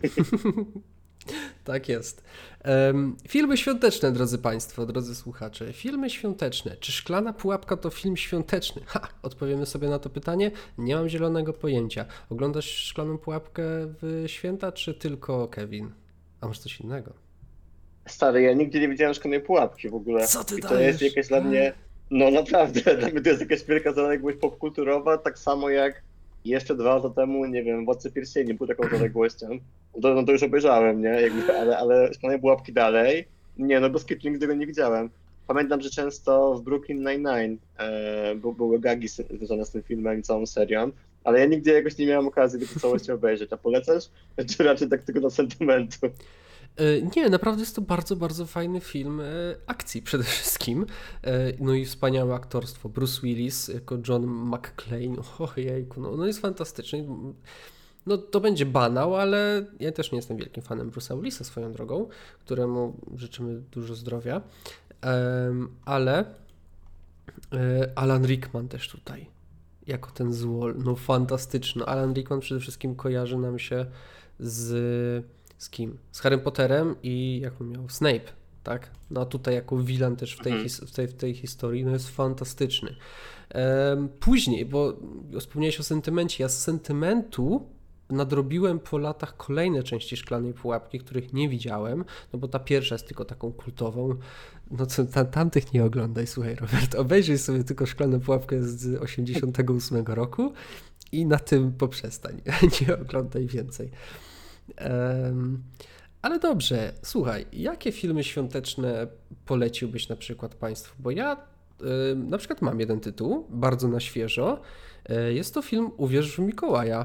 [1.64, 2.24] Tak jest.
[2.64, 5.72] Um, filmy świąteczne, drodzy Państwo, drodzy słuchacze.
[5.72, 6.76] Filmy świąteczne.
[6.76, 8.82] Czy Szklana Pułapka to film świąteczny?
[8.86, 9.08] Ha!
[9.22, 10.50] Odpowiemy sobie na to pytanie.
[10.78, 12.04] Nie mam zielonego pojęcia.
[12.30, 13.62] Oglądasz Szklaną Pułapkę
[14.02, 15.90] w święta, czy tylko Kevin?
[16.40, 17.12] A może coś innego?
[18.06, 20.26] Stary, ja nigdy nie widziałem Szklanej Pułapki w ogóle.
[20.26, 21.00] Co ty I to dajesz?
[21.00, 21.72] jest jakaś dla mnie
[22.10, 26.02] no naprawdę, dla mnie to jest jakaś wielka zaległość popkulturowa, tak samo jak
[26.44, 29.46] jeszcze dwa lata temu, nie wiem, Władcy Pierścieni był taką zaległością.
[30.02, 31.08] To, no to już obejrzałem, nie?
[31.08, 33.28] Jakby, ale, ale Szklane Pułapki dalej.
[33.58, 35.10] Nie, no bo Skip nigdy go nie widziałem.
[35.46, 40.46] Pamiętam, że często w Brooklyn Nine-Nine e, były gagi związane z tym filmem i całą
[40.46, 40.90] serią,
[41.24, 43.52] ale ja nigdy jakoś nie miałem okazji do całości obejrzeć.
[43.52, 44.04] A polecasz?
[44.56, 45.98] Czy raczej tak tylko na sentymentu?
[46.76, 49.24] E, nie, naprawdę jest to bardzo, bardzo fajny film e,
[49.66, 50.86] akcji przede wszystkim.
[51.24, 52.88] E, no i wspaniałe aktorstwo.
[52.88, 55.16] Bruce Willis jako John McClane.
[55.56, 57.06] Ojejku, no, no jest fantastyczny.
[58.06, 62.08] no to będzie banał, ale ja też nie jestem wielkim fanem Bruce'a Willisa swoją drogą,
[62.40, 64.42] któremu życzymy dużo zdrowia,
[65.84, 66.24] ale
[67.94, 69.26] Alan Rickman też tutaj
[69.86, 71.84] jako ten złol, no fantastyczny.
[71.84, 73.86] Alan Rickman przede wszystkim kojarzy nam się
[74.40, 75.26] z,
[75.62, 75.98] z kim?
[76.12, 77.88] Z Harry Potterem i jak on miał?
[77.88, 78.32] Snape,
[78.62, 78.90] tak?
[79.10, 80.68] No a tutaj jako villain też w tej, mhm.
[80.68, 82.94] w tej, w tej historii, no jest fantastyczny.
[84.20, 84.96] Później, bo
[85.40, 87.66] wspomniałeś o sentymencie, ja z sentymentu
[88.10, 93.06] nadrobiłem po latach kolejne części Szklanej Pułapki, których nie widziałem, no bo ta pierwsza jest
[93.06, 94.14] tylko taką kultową.
[94.70, 100.04] No co, tam, tamtych nie oglądaj, słuchaj Robert, obejrzyj sobie tylko Szklaną Pułapkę z 88
[100.06, 100.52] roku
[101.12, 102.40] i na tym poprzestań,
[102.80, 103.90] nie oglądaj więcej.
[106.22, 109.06] Ale dobrze, słuchaj, jakie filmy świąteczne
[109.46, 111.02] poleciłbyś na przykład Państwu?
[111.02, 111.36] Bo ja
[112.16, 114.60] na przykład mam jeden tytuł, bardzo na świeżo.
[115.08, 117.04] E, jest to film Uwierz w Mikołaja.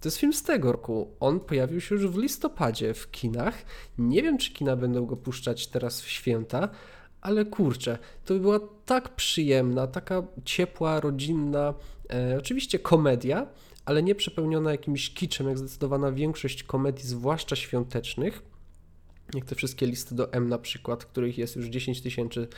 [0.00, 1.16] To jest film z tego roku.
[1.20, 3.54] On pojawił się już w listopadzie w kinach.
[3.98, 6.68] Nie wiem, czy kina będą go puszczać teraz w święta,
[7.20, 11.74] ale kurczę, to by była tak przyjemna, taka ciepła, rodzinna,
[12.10, 13.46] e, oczywiście komedia,
[13.88, 18.42] ale nie przepełniona jakimś kiczem, jak zdecydowana większość komedii, zwłaszcza świątecznych.
[19.34, 22.48] Jak te wszystkie listy do M na przykład, których jest już 10 tysięcy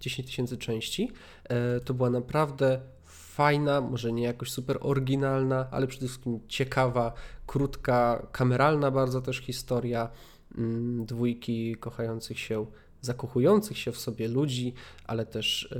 [0.00, 1.10] 10 tysięcy części,
[1.44, 7.12] e, to była naprawdę fajna, może nie jakoś super oryginalna, ale przede wszystkim ciekawa,
[7.46, 10.10] krótka, kameralna bardzo też historia
[10.58, 12.66] mm, dwójki kochających się,
[13.00, 14.74] zakochujących się w sobie ludzi,
[15.06, 15.72] ale też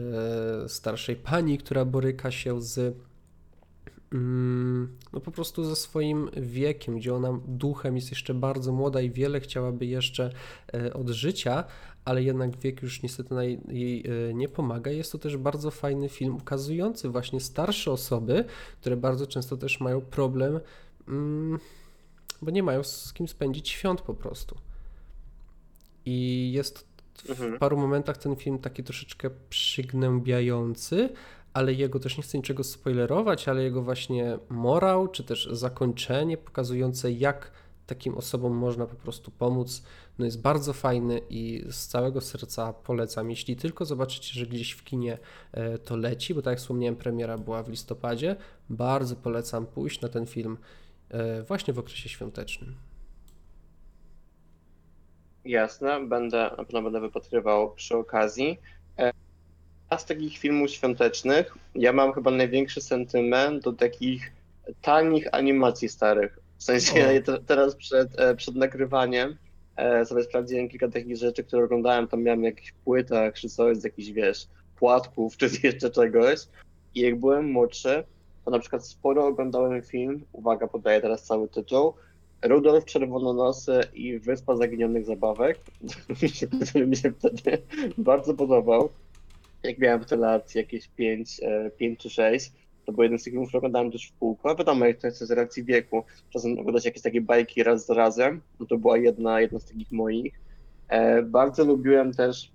[0.65, 2.97] e, starszej pani, która boryka się z
[5.13, 9.41] no po prostu ze swoim wiekiem, gdzie ona duchem jest jeszcze bardzo młoda i wiele
[9.41, 10.31] chciałaby jeszcze
[10.75, 11.65] e, od życia,
[12.05, 13.35] ale jednak wiek już niestety
[13.69, 14.91] jej e, nie pomaga.
[14.91, 18.45] Jest to też bardzo fajny film ukazujący właśnie starsze osoby,
[18.81, 20.61] które bardzo często też mają problem,
[21.09, 21.59] mm,
[22.43, 24.59] bo nie mają z kim spędzić świąt po prostu.
[26.07, 26.87] I jest
[27.25, 27.59] w mhm.
[27.59, 31.09] paru momentach ten film taki troszeczkę przygnębiający,
[31.55, 37.13] ale jego też nie chcę niczego spoilerować, ale jego właśnie morał, czy też zakończenie pokazujące,
[37.13, 37.51] jak
[37.87, 39.83] takim osobom można po prostu pomóc,
[40.19, 43.31] no jest bardzo fajny i z całego serca polecam.
[43.31, 45.19] Jeśli tylko zobaczycie, że gdzieś w kinie
[45.53, 48.37] e, to leci, bo tak jak wspomniałem, premiera była w listopadzie,
[48.71, 50.59] bardzo polecam pójść na ten film
[51.11, 52.75] e, właśnie w okresie świątecznym.
[55.45, 58.59] Jasne, będę, na pewno będę wypatrywał przy okazji.
[59.91, 61.55] A z takich filmów świątecznych.
[61.75, 64.33] Ja mam chyba największy sentyment do takich
[64.83, 66.39] tanich animacji starych.
[66.59, 69.37] W sensie ja teraz przed, e, przed nagrywaniem
[69.77, 73.85] e, sobie sprawdziłem kilka takich rzeczy, które oglądałem, tam miałem jakieś płytach, czy coś z
[73.85, 76.39] jakichś, wiesz, płatków, czy jeszcze czegoś.
[76.95, 78.05] I jak byłem młodszy,
[78.45, 81.95] to na przykład sporo oglądałem film, uwaga, podaję teraz cały tytuł,
[82.43, 85.59] Rudolf Czerwononosy i Wyspa Zaginionych Zabawek,
[86.71, 87.63] który mi się wtedy
[87.99, 88.91] bardzo podobał
[89.65, 91.41] jak miałem wtedy lat jakieś 5,
[91.79, 92.53] 5 e, czy 6,
[92.87, 94.51] to był jeden z tych filmów, które oglądałem też w kółko.
[94.51, 96.05] A wiadomo, jak to jest z racji wieku.
[96.31, 99.93] Czasem oglądać jakieś takie bajki raz za razem, no to była jedna, jedna z takich
[99.93, 100.41] moich.
[100.89, 102.53] E, bardzo lubiłem też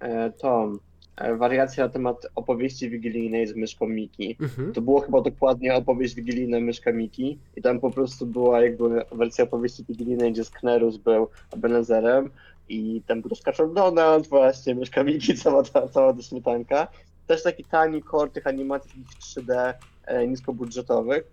[0.00, 0.78] e, tą
[1.16, 4.36] e, wariację na temat opowieści wigilijnej z myszką Miki.
[4.40, 4.72] Mhm.
[4.72, 9.44] To było chyba dokładnie opowieść wigilijna myszka Miki i tam po prostu była jakby wersja
[9.44, 12.30] opowieści wigilijnej, gdzie Sknerus był Ebenezerem,
[12.68, 16.88] i tam Kaczor Donald, właśnie, Myszka Miki, cała cała ta śmietanka.
[17.26, 19.74] Też taki tani core tych animacji takich 3D
[20.06, 21.24] e, niskobudżetowych.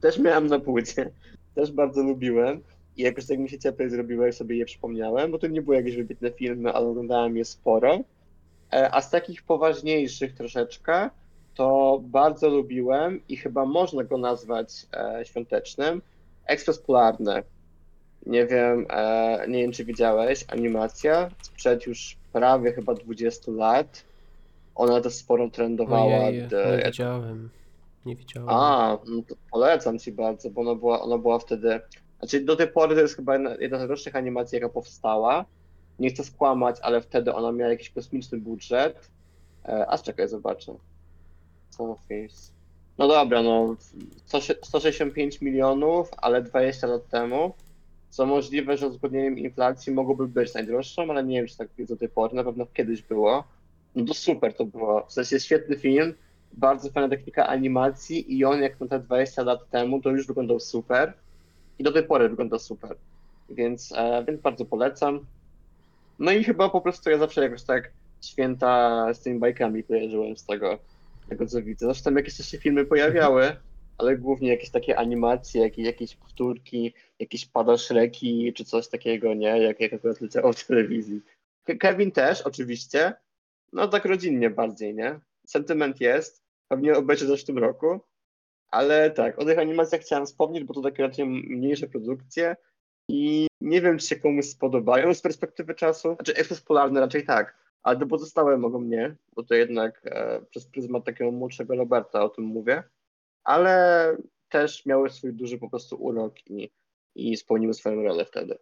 [0.00, 1.10] Też miałem na płycie,
[1.54, 2.62] też bardzo lubiłem
[2.96, 5.76] i jakoś tak mi się cieplej zrobiło, jak sobie je przypomniałem, bo to nie były
[5.76, 8.00] jakieś wybitne filmy, ale oglądałem je sporo.
[8.72, 11.10] E, a z takich poważniejszych troszeczkę,
[11.54, 16.02] to bardzo lubiłem i chyba można go nazwać e, świątecznym,
[16.46, 17.42] Ekspres Polarny
[18.26, 24.04] nie wiem, e, nie wiem czy widziałeś, animacja sprzed już prawie chyba 20 lat.
[24.74, 26.24] Ona też sporo trendowała.
[26.24, 27.50] Ojej, nie widziałem.
[28.06, 28.48] Nie widziałem.
[28.48, 31.80] A, no to polecam ci bardzo, bo ona była, ona była wtedy.
[32.18, 35.44] Znaczy do tej pory to jest chyba jedna, jedna z najlepszych animacji, jaka powstała.
[35.98, 39.10] Nie chcę skłamać, ale wtedy ona miała jakiś kosmiczny budżet.
[39.64, 40.74] E, a czekaj, zobaczę.
[41.70, 42.52] Sunface.
[42.98, 43.76] No dobra, no
[44.62, 47.54] 165 milionów, ale 20 lat temu
[48.10, 51.96] co możliwe, że uzgodnieniem inflacji mogłoby być najdroższą, ale nie wiem, czy tak jest do
[51.96, 53.44] tej pory, na pewno kiedyś było.
[53.94, 56.14] No to super to było, w sensie świetny film,
[56.52, 60.60] bardzo fajna technika animacji i on jak na te 20 lat temu, to już wyglądał
[60.60, 61.12] super
[61.78, 62.96] i do tej pory wygląda super,
[63.50, 65.26] więc, e, więc bardzo polecam.
[66.18, 67.90] No i chyba po prostu ja zawsze jakoś tak
[68.24, 70.78] święta z tymi bajkami kojarzyłem z tego,
[71.28, 71.86] tego co widzę.
[71.86, 73.56] Zresztą jakieś też się filmy pojawiały,
[73.98, 79.62] ale głównie jakieś takie animacje, jakieś, jakieś powtórki, jakieś padaszreki czy coś takiego, nie?
[79.62, 81.20] Jak, jak akurat leciało w telewizji.
[81.78, 83.12] Kevin też, oczywiście,
[83.72, 85.20] no tak rodzinnie bardziej, nie?
[85.46, 88.00] Sentyment jest, pewnie obejrzę też w tym roku,
[88.70, 92.56] ale tak, o tych animacjach chciałem wspomnieć, bo to takie raczej mniejsze produkcje
[93.08, 96.14] i nie wiem, czy się komuś spodobają z perspektywy czasu.
[96.14, 100.66] Znaczy, ekspres polarny raczej tak, ale te pozostałe mogą nie, bo to jednak e, przez
[100.66, 102.82] pryzmat takiego młodszego Roberta o tym mówię,
[103.48, 104.16] ale
[104.48, 106.70] też miały swój duży po prostu urok i,
[107.14, 108.58] i spełniły swoją rolę wtedy.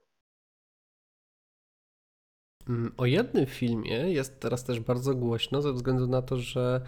[2.68, 6.80] Mm, o jednym filmie jest teraz też bardzo głośno ze względu na to, że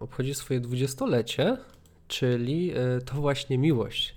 [0.00, 1.56] obchodzi swoje dwudziestolecie,
[2.08, 4.14] czyli e, to właśnie miłość.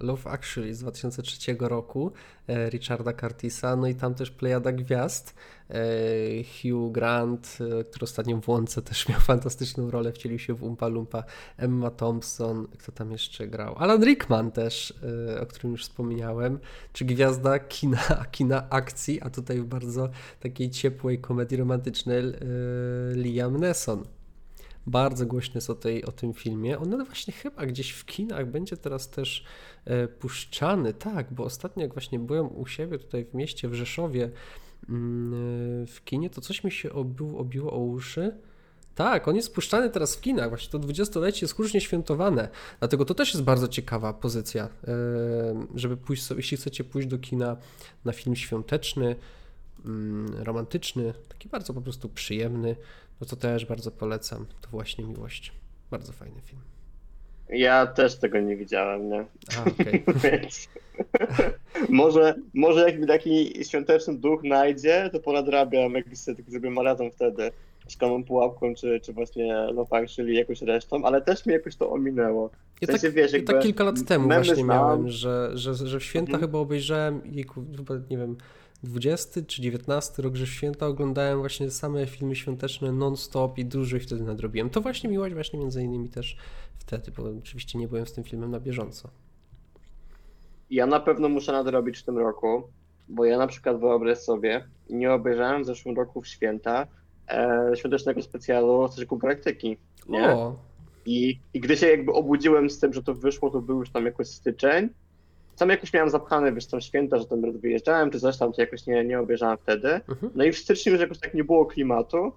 [0.00, 2.12] Love Actually z 2003 roku
[2.48, 5.34] e, Richarda Curtisa, no i tam też plejada gwiazd.
[5.70, 5.74] E,
[6.44, 10.88] Hugh Grant, e, który ostatnio w Łące też miał fantastyczną rolę, wcielił się w Umpa
[10.88, 11.24] Lumpa,
[11.56, 13.74] Emma Thompson, kto tam jeszcze grał?
[13.78, 14.94] Alan Rickman też,
[15.42, 16.58] o którym już wspomniałem,
[16.92, 17.98] czy gwiazda kina,
[18.30, 20.08] kina akcji, a tutaj w bardzo
[20.40, 22.22] takiej ciepłej komedii romantycznej
[23.14, 24.04] Liam Neeson
[24.88, 26.78] bardzo głośny jest o, tej, o tym filmie.
[26.78, 29.44] On właśnie chyba gdzieś w kinach będzie teraz też
[29.84, 30.94] e, puszczany.
[30.94, 34.30] Tak, bo ostatnio jak właśnie byłem u siebie tutaj w mieście, w Rzeszowie,
[34.88, 35.34] mm,
[35.82, 38.34] e, w kinie, to coś mi się obiło, obiło o uszy.
[38.94, 43.14] Tak, on jest puszczany teraz w kinach, właśnie to dwudziestolecie jest różnie świętowane, dlatego to
[43.14, 44.68] też jest bardzo ciekawa pozycja, e,
[45.74, 47.56] żeby pójść sobie, jeśli chcecie pójść do kina
[48.04, 49.16] na film świąteczny,
[49.84, 52.76] mm, romantyczny, taki bardzo po prostu przyjemny,
[53.20, 54.46] no to też bardzo polecam.
[54.60, 55.52] To właśnie Miłość.
[55.90, 56.60] Bardzo fajny film.
[57.48, 59.24] Ja też tego nie widziałem, nie?
[59.58, 60.02] A, okay.
[60.30, 60.68] Więc
[61.88, 67.50] może, może jak mi taki świąteczny duch najdzie, to ponadrabiam sobie zrobię maraton wtedy
[67.88, 72.50] szklaną pułapką, czy, czy właśnie Love czyli jakąś resztą, ale też mi jakoś to ominęło.
[72.82, 76.00] W sensie, ja tak, wiesz, ja tak kilka lat temu właśnie miałem, że, że, że
[76.00, 76.46] w święta mhm.
[76.46, 77.44] chyba obejrzałem i
[77.76, 78.36] chyba, nie wiem,
[78.82, 84.02] 20 czy 19 rok, że święta oglądałem właśnie same filmy świąteczne non-stop i dużo ich
[84.02, 84.70] wtedy nadrobiłem.
[84.70, 86.36] To właśnie miłość właśnie między innymi też
[86.78, 89.10] wtedy, bo oczywiście nie byłem z tym filmem na bieżąco.
[90.70, 92.62] Ja na pewno muszę nadrobić w tym roku,
[93.08, 96.86] bo ja na przykład wyobraź sobie, nie obejrzałem w zeszłym roku w święta
[97.28, 99.76] e, świątecznego specjalu Strażniku Galaktyki.
[100.08, 100.28] Nie?
[100.28, 100.56] O.
[101.06, 104.04] I, I gdy się jakby obudziłem z tym, że to wyszło, to był już tam
[104.04, 104.88] jakoś styczeń,
[105.58, 108.86] sam jakoś miałem zapchane, wiesz, tam święta, że tam wyjeżdżałem, czy coś tam, to jakoś
[108.86, 109.88] nie, nie obejrzałem wtedy.
[109.88, 110.32] Mhm.
[110.34, 112.32] No i w styczniu już jakoś tak nie było klimatu.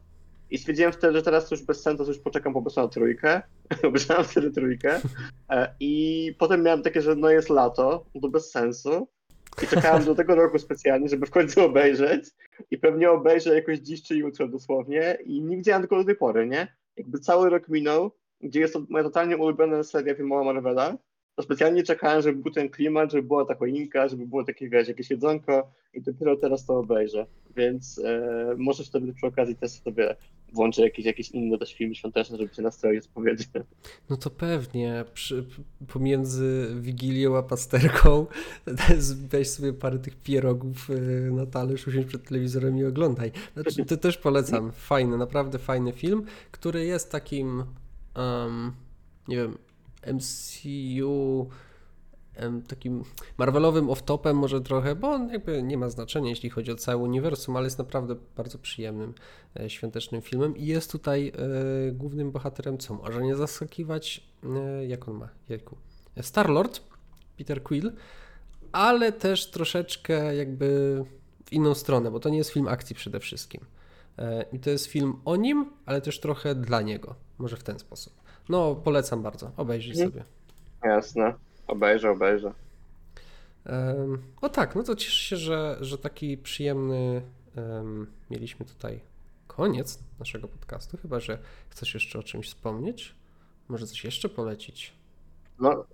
[0.52, 3.42] I stwierdziłem wtedy, że teraz już bez sensu, już poczekam po prostu na trójkę.
[3.88, 5.00] Obejrzałem wtedy trójkę.
[5.50, 9.08] E, I potem miałem takie, że no jest lato, no to bez sensu.
[9.64, 12.30] I czekałem do tego roku specjalnie, żeby w końcu obejrzeć.
[12.72, 15.18] I pewnie obejrzę jakoś dziś czy jutro dosłownie.
[15.26, 16.76] I nie widziałem tylko do tej pory, nie?
[16.98, 18.12] Jakby cały rok minął,
[18.42, 20.98] gdzie jest to moja totalnie ulubiona seria filmowa Marvela
[21.42, 24.88] to specjalnie czekałem, żeby był ten klimat, żeby była ta choinka, żeby było takie, wiesz,
[24.88, 27.26] jakieś jedzonko i dopiero teraz to obejrzę.
[27.56, 30.16] Więc e, może wtedy przy okazji też sobie
[30.54, 33.64] włączę jakieś, jakieś inne też filmy świąteczne, żeby się nastroić odpowiednio.
[34.10, 35.06] No to pewnie.
[35.14, 35.46] Przy,
[35.94, 38.26] pomiędzy Wigilią a pasterką
[39.32, 43.32] weź sobie parę tych pierogów e, na talerz, usiądź przed telewizorem i oglądaj.
[43.54, 44.72] Znaczy, to też polecam.
[44.72, 47.64] Fajny, naprawdę fajny film, który jest takim
[48.16, 48.72] um,
[49.28, 49.58] nie wiem,
[50.08, 51.50] MCU
[52.68, 53.04] takim
[53.38, 57.56] Marvelowym off-topem może trochę, bo on jakby nie ma znaczenia, jeśli chodzi o całe uniwersum,
[57.56, 59.14] ale jest naprawdę bardzo przyjemnym,
[59.60, 61.32] e, świątecznym filmem i jest tutaj
[61.90, 65.78] e, głównym bohaterem, co może nie zaskakiwać, e, jak on ma, jejku,
[66.22, 66.82] Star-Lord,
[67.38, 67.92] Peter Quill,
[68.72, 71.02] ale też troszeczkę jakby
[71.46, 73.66] w inną stronę, bo to nie jest film akcji przede wszystkim.
[74.18, 77.80] E, I to jest film o nim, ale też trochę dla niego, może w ten
[77.80, 78.21] sposób.
[78.50, 79.52] No, polecam bardzo.
[79.58, 80.10] Obejrzyj mhm.
[80.10, 80.24] sobie.
[80.84, 81.34] Jasne.
[81.68, 82.54] Obejrzę, obejrzę.
[83.66, 87.22] Um, o tak, no to cieszę się, że, że taki przyjemny
[87.58, 89.00] um, mieliśmy tutaj
[89.48, 90.98] koniec naszego podcastu.
[90.98, 91.38] Chyba, że
[91.70, 93.16] chcesz jeszcze o czymś wspomnieć?
[93.70, 94.94] Może coś jeszcze polecić?
[95.60, 95.86] No,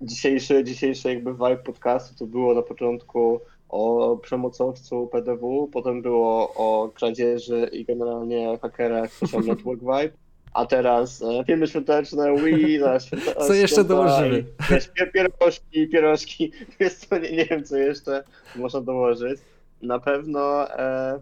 [0.00, 6.88] dzisiejszy, dzisiejszy jakby vibe podcastu to było na początku o przemocowcu PDW, potem było o
[6.88, 10.23] kradzieży i generalnie hakerach social network vibe
[10.54, 14.44] a teraz e, filmy świąteczne, Wii, na święta, Co jeszcze dołożymy?
[14.70, 18.24] Wiesz, pierożki, pierożki, jest to nie, nie wiem co jeszcze
[18.56, 19.40] można dołożyć.
[19.82, 21.20] Na pewno, e,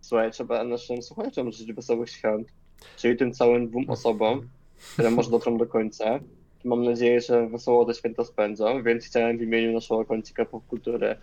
[0.00, 2.48] słuchaj, trzeba naszym słuchaczom życzyć wesołych świąt,
[2.96, 4.48] czyli tym całym dwóm osobom,
[4.92, 6.20] które może dotrą do końca.
[6.64, 11.16] Mam nadzieję, że wesoło te święta spędzą, więc chciałem w imieniu naszego kącika popkultury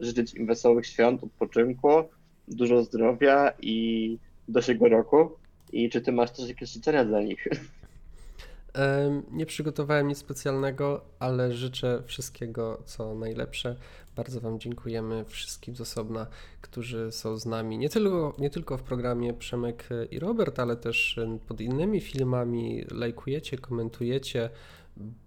[0.00, 1.88] życzyć im wesołych świąt, odpoczynku,
[2.48, 4.18] dużo zdrowia i
[4.48, 5.30] do siego roku.
[5.72, 7.48] I czy ty masz też jakieś życzenia dla nich?
[9.30, 13.76] Nie przygotowałem nic specjalnego, ale życzę wszystkiego, co najlepsze.
[14.16, 16.26] Bardzo Wam dziękujemy wszystkim z osobna,
[16.60, 21.20] którzy są z nami, nie tylko, nie tylko w programie Przemek i Robert, ale też
[21.48, 22.84] pod innymi filmami.
[22.90, 24.50] Lajkujecie, komentujecie.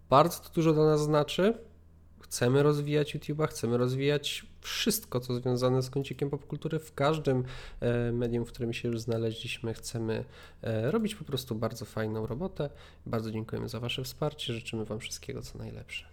[0.10, 1.54] Bardzo to dużo dla nas znaczy.
[2.22, 7.43] Chcemy rozwijać YouTube'a, chcemy rozwijać wszystko, co związane z kącikiem popkultury w każdym
[7.82, 9.74] e, medium, w którym się już znaleźliśmy.
[9.74, 10.24] Chcemy
[10.63, 12.70] e, robić po prostu bardzo fajną robotę.
[13.05, 14.53] Bardzo dziękujemy za Wasze wsparcie.
[14.53, 16.05] Życzymy Wam wszystkiego, co najlepsze.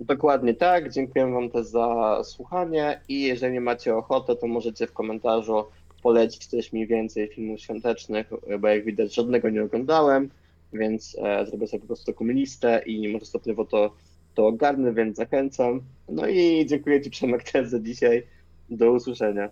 [0.00, 0.92] Dokładnie tak.
[0.92, 5.64] Dziękujemy Wam też za słuchanie i jeżeli macie ochotę, to możecie w komentarzu
[6.02, 10.30] polecić też mi więcej filmów świątecznych, bo jak widać żadnego nie oglądałem
[10.74, 13.94] więc e, zrobię sobie po prostu taką listę i może stopniowo to,
[14.34, 15.80] to ogarnę, więc zachęcam.
[16.08, 18.26] No i dziękuję Ci Przemek też za dzisiaj.
[18.70, 19.50] Do usłyszenia.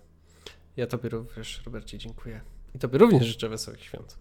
[0.77, 2.41] Ja Tobie również, Robercie, dziękuję.
[2.75, 4.17] I Tobie również życzę wesołych świąt.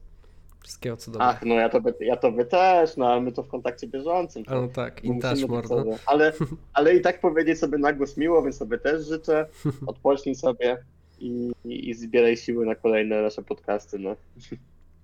[0.63, 1.31] Wszystkiego co dobrego.
[1.31, 4.43] Ach, no ja tobie, ja tobie też, no ale my to w kontakcie bieżącym.
[4.47, 5.85] A no tak, i też mordo.
[6.07, 6.33] Ale,
[6.75, 9.47] ale i tak powiedzieć sobie na głos miło, więc sobie też życzę.
[9.87, 10.79] Odpocznij sobie
[11.19, 13.99] i, i, i zbieraj siły na kolejne nasze podcasty.
[13.99, 14.17] No.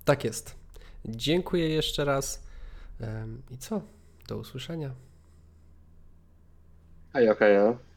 [0.04, 0.54] Tak jest.
[1.04, 2.42] Dziękuję jeszcze raz.
[3.50, 3.80] I co?
[4.28, 4.90] Do usłyszenia.
[7.14, 7.58] Hej, okej.
[7.58, 7.87] Okay,